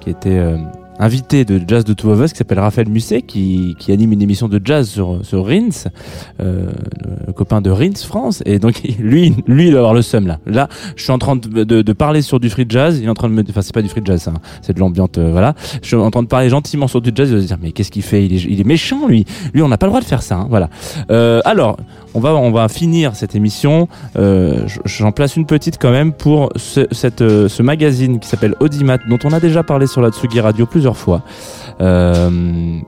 qui 0.00 0.10
était 0.10 0.38
euh, 0.38 0.56
invité 0.98 1.44
de 1.44 1.60
Jazz 1.66 1.84
de 1.84 1.92
Two 1.92 2.10
of 2.10 2.20
Us 2.24 2.32
qui 2.32 2.38
s'appelle 2.38 2.58
Raphaël 2.58 2.88
Musset 2.88 3.22
qui, 3.22 3.74
qui 3.78 3.92
anime 3.92 4.12
une 4.12 4.22
émission 4.22 4.48
de 4.48 4.60
jazz 4.64 4.88
sur, 4.88 5.18
sur 5.24 5.46
Rins, 5.46 5.88
euh, 6.40 6.66
le 7.26 7.32
copain 7.32 7.60
de 7.60 7.70
Rins 7.70 7.96
France. 8.06 8.42
Et 8.46 8.58
donc 8.58 8.82
lui, 8.98 9.34
lui 9.46 9.66
il 9.66 9.70
doit 9.70 9.80
avoir 9.80 9.94
le 9.94 10.02
seum 10.02 10.26
là. 10.26 10.38
Là, 10.46 10.68
je 10.96 11.02
suis 11.02 11.12
en 11.12 11.18
train 11.18 11.36
de, 11.36 11.64
de, 11.64 11.82
de 11.82 11.92
parler 11.92 12.22
sur 12.22 12.40
du 12.40 12.50
free 12.50 12.66
jazz. 12.68 12.98
Il 12.98 13.06
est 13.06 13.08
en 13.10 13.14
train 13.14 13.28
de 13.28 13.34
me, 13.34 13.42
enfin 13.48 13.62
c'est 13.62 13.74
pas 13.74 13.82
du 13.82 13.88
free 13.88 14.02
jazz, 14.04 14.28
hein. 14.28 14.34
c'est 14.62 14.72
de 14.74 14.80
l'ambiance, 14.80 15.10
euh, 15.18 15.30
voilà. 15.30 15.54
Je 15.82 15.86
suis 15.88 15.96
en 15.96 16.10
train 16.10 16.22
de 16.22 16.28
parler 16.28 16.48
gentiment 16.48 16.88
sur 16.88 17.00
du 17.00 17.10
jazz. 17.14 17.28
Il 17.30 17.36
va 17.36 17.42
se 17.42 17.46
dire 17.46 17.58
mais 17.60 17.72
qu'est-ce 17.72 17.90
qu'il 17.90 18.02
fait? 18.02 18.24
Il 18.24 18.32
est, 18.34 18.44
il 18.44 18.60
est 18.60 18.64
méchant 18.64 19.06
lui. 19.06 19.24
Lui 19.54 19.62
on 19.62 19.68
n'a 19.68 19.78
pas 19.78 19.86
le 19.86 19.90
droit 19.90 20.00
de 20.00 20.06
faire 20.06 20.22
ça. 20.22 20.36
hein. 20.36 20.46
Voilà. 20.48 20.70
Euh, 21.10 21.40
alors 21.44 21.76
on 22.14 22.20
va 22.20 22.34
on 22.34 22.50
va 22.52 22.68
finir 22.68 23.14
cette 23.16 23.34
émission. 23.34 23.88
Euh, 24.16 24.66
J'en 24.84 25.12
place 25.12 25.36
une 25.36 25.46
petite 25.46 25.78
quand 25.78 25.90
même 25.90 26.12
pour 26.12 26.50
ce, 26.56 26.86
cette, 26.92 27.20
euh, 27.22 27.48
ce 27.48 27.62
magazine 27.62 28.18
qui 28.20 28.28
s'appelle 28.28 28.54
Audimat, 28.60 28.98
dont 29.08 29.18
on 29.24 29.32
a 29.32 29.40
déjà 29.40 29.62
parlé 29.62 29.86
sur 29.86 30.00
la 30.00 30.10
Tsugi 30.10 30.40
Radio 30.40 30.64
plusieurs 30.66 30.85
fois. 30.94 31.22
Euh, 31.80 32.80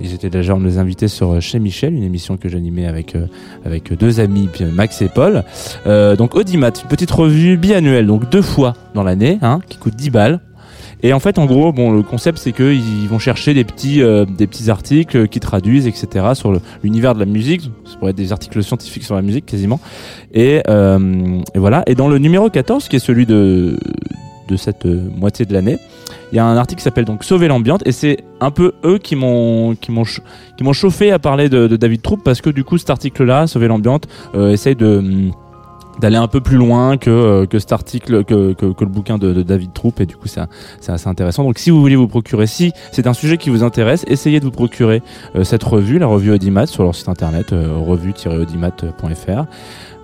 ils 0.00 0.12
étaient 0.12 0.30
déjà 0.30 0.56
les 0.58 0.78
invités 0.78 1.08
sur 1.08 1.32
euh, 1.32 1.40
Chez 1.40 1.58
Michel, 1.58 1.94
une 1.94 2.02
émission 2.02 2.36
que 2.36 2.48
j'animais 2.48 2.86
avec, 2.86 3.14
euh, 3.14 3.26
avec 3.64 3.92
deux 3.92 4.20
amis, 4.20 4.48
Max 4.72 5.00
et 5.02 5.08
Paul. 5.08 5.44
Euh, 5.86 6.16
donc 6.16 6.34
Audimat, 6.34 6.72
une 6.82 6.88
petite 6.88 7.10
revue 7.10 7.56
biannuelle, 7.56 8.06
donc 8.06 8.28
deux 8.30 8.42
fois 8.42 8.74
dans 8.94 9.02
l'année, 9.02 9.38
hein, 9.42 9.60
qui 9.68 9.78
coûte 9.78 9.96
10 9.96 10.10
balles. 10.10 10.40
Et 11.02 11.12
en 11.12 11.20
fait, 11.20 11.38
en 11.38 11.44
gros, 11.44 11.72
bon, 11.72 11.92
le 11.92 12.02
concept, 12.02 12.38
c'est 12.38 12.52
qu'ils 12.52 13.08
vont 13.08 13.18
chercher 13.18 13.52
des 13.52 13.64
petits, 13.64 14.02
euh, 14.02 14.24
des 14.24 14.46
petits 14.46 14.70
articles 14.70 15.28
qui 15.28 15.40
traduisent, 15.40 15.86
etc., 15.86 16.28
sur 16.34 16.58
l'univers 16.82 17.14
de 17.14 17.20
la 17.20 17.26
musique. 17.26 17.70
Ça 17.84 17.96
pourrait 17.98 18.12
être 18.12 18.16
des 18.16 18.32
articles 18.32 18.62
scientifiques 18.62 19.04
sur 19.04 19.14
la 19.14 19.22
musique, 19.22 19.44
quasiment. 19.44 19.78
Et, 20.32 20.62
euh, 20.68 21.40
et 21.54 21.58
voilà. 21.58 21.82
Et 21.86 21.94
dans 21.94 22.08
le 22.08 22.18
numéro 22.18 22.48
14, 22.48 22.88
qui 22.88 22.96
est 22.96 23.00
celui 23.00 23.26
de, 23.26 23.78
de 24.48 24.56
cette 24.56 24.86
euh, 24.86 25.08
moitié 25.14 25.44
de 25.44 25.52
l'année, 25.52 25.78
il 26.32 26.36
y 26.36 26.38
a 26.38 26.44
un 26.44 26.56
article 26.56 26.78
qui 26.78 26.84
s'appelle 26.84 27.04
donc 27.04 27.24
Sauver 27.24 27.48
l'ambiance. 27.48 27.80
Et 27.84 27.92
c'est 27.92 28.18
un 28.40 28.50
peu 28.50 28.72
eux 28.84 28.98
qui 28.98 29.16
m'ont, 29.16 29.74
qui 29.74 29.90
m'ont, 29.92 30.04
qui 30.04 30.64
m'ont 30.64 30.72
chauffé 30.72 31.12
à 31.12 31.18
parler 31.18 31.48
de, 31.48 31.66
David 31.76 32.02
Troupe 32.02 32.22
parce 32.24 32.40
que 32.40 32.50
du 32.50 32.64
coup, 32.64 32.78
cet 32.78 32.90
article-là, 32.90 33.46
Sauver 33.46 33.68
l'ambiance, 33.68 34.02
euh, 34.34 34.50
essaye 34.50 34.76
de, 34.76 34.98
hum, 34.98 35.30
d'aller 36.00 36.16
un 36.16 36.28
peu 36.28 36.40
plus 36.40 36.56
loin 36.56 36.96
que, 36.96 37.10
euh, 37.10 37.46
que 37.46 37.58
cet 37.58 37.72
article, 37.72 38.24
que, 38.24 38.52
que, 38.52 38.66
le 38.66 38.90
bouquin 38.90 39.18
de, 39.18 39.42
David 39.42 39.72
Troupe, 39.72 40.00
et 40.00 40.06
du 40.06 40.16
coup, 40.16 40.28
c'est 40.28 40.40
assez 40.88 41.08
intéressant. 41.08 41.44
Donc, 41.44 41.58
si 41.58 41.70
vous 41.70 41.80
voulez 41.80 41.96
vous 41.96 42.08
procurer, 42.08 42.46
si 42.46 42.72
c'est 42.92 43.06
un 43.06 43.14
sujet 43.14 43.38
qui 43.38 43.50
vous 43.50 43.62
intéresse, 43.62 44.04
essayez 44.08 44.40
de 44.40 44.44
vous 44.44 44.50
procurer 44.50 45.02
cette 45.42 45.64
revue, 45.64 45.98
la 45.98 46.06
revue 46.06 46.32
Audimat, 46.32 46.66
sur 46.66 46.82
leur 46.82 46.94
site 46.94 47.08
internet, 47.08 47.46
revue-audimat.fr. 47.50 49.44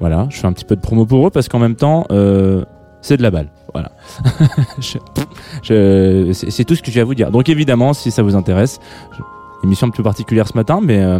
Voilà, 0.00 0.26
je 0.30 0.38
fais 0.38 0.46
un 0.46 0.52
petit 0.52 0.64
peu 0.64 0.76
de 0.76 0.80
promo 0.80 1.04
pour 1.04 1.26
eux 1.26 1.30
parce 1.30 1.48
qu'en 1.48 1.58
même 1.58 1.76
temps, 1.76 2.06
c'est 3.02 3.18
de 3.18 3.22
la 3.22 3.30
balle. 3.30 3.50
Voilà. 3.74 3.92
Je- 4.80 4.98
je- 5.62 6.32
c'est 6.32 6.64
tout 6.64 6.74
ce 6.74 6.82
que 6.82 6.90
j'ai 6.90 7.00
à 7.00 7.04
vous 7.04 7.14
dire. 7.14 7.30
Donc, 7.30 7.48
évidemment, 7.48 7.92
si 7.92 8.10
ça 8.10 8.22
vous 8.22 8.34
intéresse, 8.36 8.80
je- 9.16 9.22
émission 9.66 9.86
un 9.86 9.90
peu 9.90 10.02
particulière 10.02 10.48
ce 10.48 10.54
matin, 10.56 10.80
mais. 10.82 10.98
euh, 11.02 11.18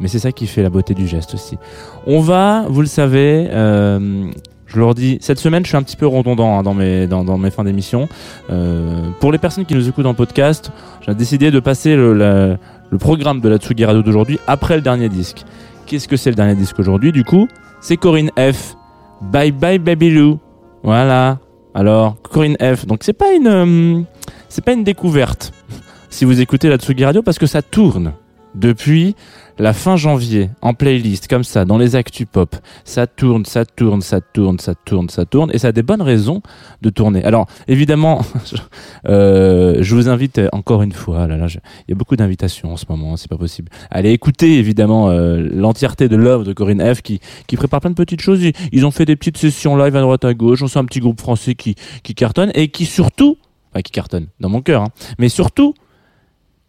mais 0.00 0.06
c'est 0.08 0.18
ça 0.20 0.30
qui 0.32 0.46
fait 0.46 0.62
la 0.62 0.70
beauté 0.70 0.94
du 0.94 1.06
geste 1.08 1.34
aussi. 1.34 1.58
On 2.06 2.20
va, 2.20 2.64
vous 2.68 2.80
le 2.80 2.86
savez, 2.86 3.48
euh, 3.50 4.30
je 4.66 4.78
leur 4.78 4.94
dis, 4.94 5.18
cette 5.20 5.40
semaine, 5.40 5.64
je 5.64 5.68
suis 5.70 5.76
un 5.76 5.82
petit 5.82 5.96
peu 5.96 6.06
redondant 6.06 6.56
hein, 6.58 6.62
dans, 6.62 6.74
mes, 6.74 7.06
dans, 7.08 7.24
mes 7.36 7.50
fins 7.50 7.64
d'émission. 7.64 8.08
Euh, 8.50 9.08
pour 9.18 9.32
les 9.32 9.38
personnes 9.38 9.64
qui 9.66 9.74
nous 9.74 9.88
écoutent 9.88 10.06
en 10.06 10.14
podcast, 10.14 10.70
j'ai 11.04 11.14
décidé 11.16 11.50
de 11.50 11.58
passer 11.58 11.96
le, 11.96 12.12
la- 12.14 12.56
le 12.90 12.98
programme 12.98 13.40
de 13.40 13.48
la 13.48 13.56
Tsugi 13.58 13.84
Radio 13.84 14.02
d'aujourd'hui 14.02 14.38
après 14.46 14.76
le 14.76 14.82
dernier 14.82 15.08
disque. 15.08 15.44
Qu'est-ce 15.86 16.06
que 16.06 16.16
c'est 16.16 16.30
le 16.30 16.36
dernier 16.36 16.54
disque 16.54 16.78
aujourd'hui? 16.78 17.10
Du 17.12 17.24
coup, 17.24 17.48
c'est 17.80 17.96
Corinne 17.96 18.30
F. 18.38 18.76
Bye 19.20 19.50
bye 19.50 19.78
Baby 19.80 20.10
Lou. 20.10 20.38
Voilà. 20.82 21.38
Alors, 21.74 22.16
Corinne 22.22 22.56
F. 22.60 22.86
Donc 22.86 23.00
c'est 23.02 23.12
pas 23.12 23.32
une, 23.32 23.46
euh, 23.46 24.00
c'est 24.48 24.64
pas 24.64 24.72
une 24.72 24.84
découverte 24.84 25.52
si 26.10 26.24
vous 26.24 26.40
écoutez 26.40 26.68
la 26.68 26.76
Tsugi 26.76 27.04
Radio 27.04 27.22
parce 27.22 27.38
que 27.38 27.46
ça 27.46 27.62
tourne 27.62 28.12
depuis 28.54 29.14
la 29.58 29.72
fin 29.72 29.96
janvier 29.96 30.50
en 30.62 30.74
playlist 30.74 31.28
comme 31.28 31.44
ça 31.44 31.64
dans 31.64 31.78
les 31.78 31.96
actus 31.96 32.26
pop 32.30 32.54
ça 32.84 33.06
tourne 33.06 33.44
ça 33.44 33.64
tourne 33.64 34.00
ça 34.00 34.20
tourne 34.20 34.58
ça 34.58 34.74
tourne 34.74 35.08
ça 35.08 35.24
tourne 35.24 35.50
et 35.52 35.58
ça 35.58 35.68
a 35.68 35.72
des 35.72 35.82
bonnes 35.82 36.02
raisons 36.02 36.42
de 36.82 36.90
tourner. 36.90 37.24
Alors 37.24 37.46
évidemment 37.66 38.22
euh, 39.08 39.78
je 39.80 39.94
vous 39.94 40.08
invite 40.08 40.40
encore 40.52 40.82
une 40.82 40.92
fois 40.92 41.26
là 41.26 41.36
là 41.36 41.46
il 41.48 41.90
y 41.90 41.92
a 41.92 41.96
beaucoup 41.96 42.16
d'invitations 42.16 42.72
en 42.72 42.76
ce 42.76 42.84
moment 42.88 43.16
c'est 43.16 43.28
pas 43.28 43.36
possible. 43.36 43.70
Allez 43.90 44.10
écouter 44.10 44.58
évidemment 44.58 45.10
euh, 45.10 45.48
l'entièreté 45.52 46.08
de 46.08 46.16
l'œuvre 46.16 46.44
de 46.44 46.52
Corinne 46.52 46.94
F 46.94 47.02
qui 47.02 47.20
qui 47.46 47.56
prépare 47.56 47.80
plein 47.80 47.90
de 47.90 47.94
petites 47.94 48.20
choses. 48.20 48.40
Ils, 48.72 48.86
ont 48.86 48.90
fait 48.90 49.04
des 49.04 49.16
petites 49.16 49.38
sessions 49.38 49.76
live 49.76 49.96
à 49.96 50.00
droite 50.00 50.24
à 50.24 50.34
gauche. 50.34 50.62
On 50.62 50.68
sait 50.68 50.78
un 50.78 50.84
petit 50.84 51.00
groupe 51.00 51.20
français 51.20 51.54
qui 51.54 51.74
qui 52.02 52.14
cartonne 52.14 52.50
et 52.54 52.68
qui 52.68 52.86
surtout 52.86 53.38
enfin 53.72 53.82
qui 53.82 53.92
cartonne 53.92 54.28
dans 54.40 54.48
mon 54.48 54.62
cœur 54.62 54.82
hein, 54.82 54.88
mais 55.18 55.28
surtout 55.28 55.74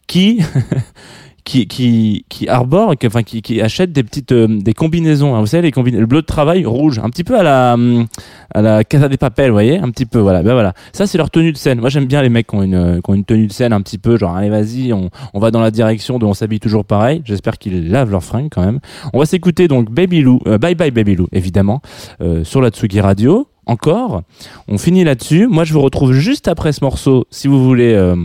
qui 0.08 0.42
qui 1.50 1.66
qui 1.66 2.26
qui 2.30 2.48
arbore 2.48 2.96
qui, 2.96 3.08
enfin 3.08 3.24
qui, 3.24 3.42
qui 3.42 3.60
achète 3.60 3.92
des 3.92 4.04
petites 4.04 4.32
euh, 4.34 4.48
des 4.48 4.74
combinaisons 4.74 5.36
hein, 5.36 5.40
vous 5.40 5.48
savez 5.48 5.64
les 5.64 5.72
combinaisons 5.72 6.02
le 6.02 6.06
bleu 6.06 6.22
de 6.22 6.26
travail 6.28 6.64
rouge 6.64 7.00
un 7.00 7.10
petit 7.10 7.24
peu 7.24 7.40
à 7.40 7.42
la 7.42 7.74
hum, 7.74 8.06
à 8.54 8.62
la 8.62 8.84
Casa 8.84 9.10
des 9.10 9.18
Papel 9.18 9.50
vous 9.50 9.56
voyez 9.56 9.80
un 9.80 9.90
petit 9.90 10.06
peu 10.06 10.20
voilà. 10.20 10.44
Ben 10.44 10.54
voilà. 10.54 10.74
Ça 10.94 11.08
c'est 11.08 11.18
leur 11.18 11.32
tenue 11.32 11.52
de 11.52 11.58
scène. 11.58 11.80
Moi 11.80 11.90
j'aime 11.90 12.06
bien 12.06 12.22
les 12.22 12.30
mecs 12.30 12.48
qui 12.48 12.56
ont 12.56 12.62
une 12.62 12.76
euh, 12.76 13.02
qui 13.02 13.10
ont 13.10 13.16
une 13.16 13.26
tenue 13.26 13.48
de 13.48 13.52
scène 13.52 13.74
un 13.74 13.82
petit 13.82 13.98
peu 13.98 14.16
genre 14.16 14.36
allez 14.36 14.50
vas-y 14.50 14.94
on 14.94 15.10
on 15.34 15.40
va 15.40 15.50
dans 15.50 15.60
la 15.60 15.72
direction 15.72 16.20
de 16.20 16.26
on 16.26 16.36
s'habille 16.36 16.60
toujours 16.60 16.86
pareil. 16.86 17.24
J'espère 17.26 17.58
qu'ils 17.58 17.90
lavent 17.90 18.12
leurs 18.12 18.24
fringues 18.24 18.50
quand 18.52 18.64
même. 18.64 18.80
On 19.14 19.20
va 19.20 19.26
s'écouter 19.26 19.68
donc 19.68 19.90
Baby 19.90 20.22
Lou 20.22 20.40
euh, 20.46 20.60
Bye 20.60 20.76
Bye 20.76 20.92
Baby 20.92 21.16
Lou 21.16 21.28
évidemment 21.32 21.82
euh, 22.22 22.44
sur 22.44 22.62
la 22.62 22.70
Tsugi 22.70 23.02
Radio. 23.02 23.48
Encore. 23.66 24.24
On 24.68 24.80
finit 24.80 25.04
là-dessus. 25.04 25.48
Moi 25.48 25.64
je 25.64 25.74
vous 25.74 25.82
retrouve 25.82 26.14
juste 26.14 26.48
après 26.48 26.74
ce 26.74 26.84
morceau 26.84 27.26
si 27.30 27.48
vous 27.48 27.64
voulez 27.64 27.94
euh, 27.94 28.16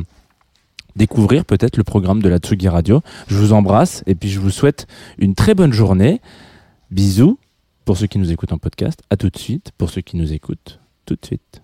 découvrir 0.97 1.45
peut-être 1.45 1.77
le 1.77 1.85
programme 1.85 2.23
de 2.23 2.29
la 2.29 2.39
Tsugi 2.39 2.69
Radio. 2.69 3.01
Je 3.27 3.37
vous 3.37 3.53
embrasse 3.53 4.03
et 4.07 4.15
puis 4.15 4.29
je 4.31 4.41
vous 4.41 4.51
souhaite 4.51 4.87
une 5.19 5.35
très 5.35 5.55
bonne 5.55 5.73
journée. 5.73 6.21
Bisous 6.91 7.39
pour 7.85 7.97
ceux 7.97 8.07
qui 8.07 8.19
nous 8.19 8.31
écoutent 8.33 8.53
en 8.53 8.59
podcast. 8.59 9.01
À 9.11 9.17
tout 9.17 9.31
de 9.31 9.39
suite 9.39 9.73
pour 9.77 9.91
ceux 9.91 10.01
qui 10.01 10.17
nous 10.17 10.33
écoutent 10.33 10.81
tout 11.07 11.17
de 11.21 11.25
suite. 11.27 11.64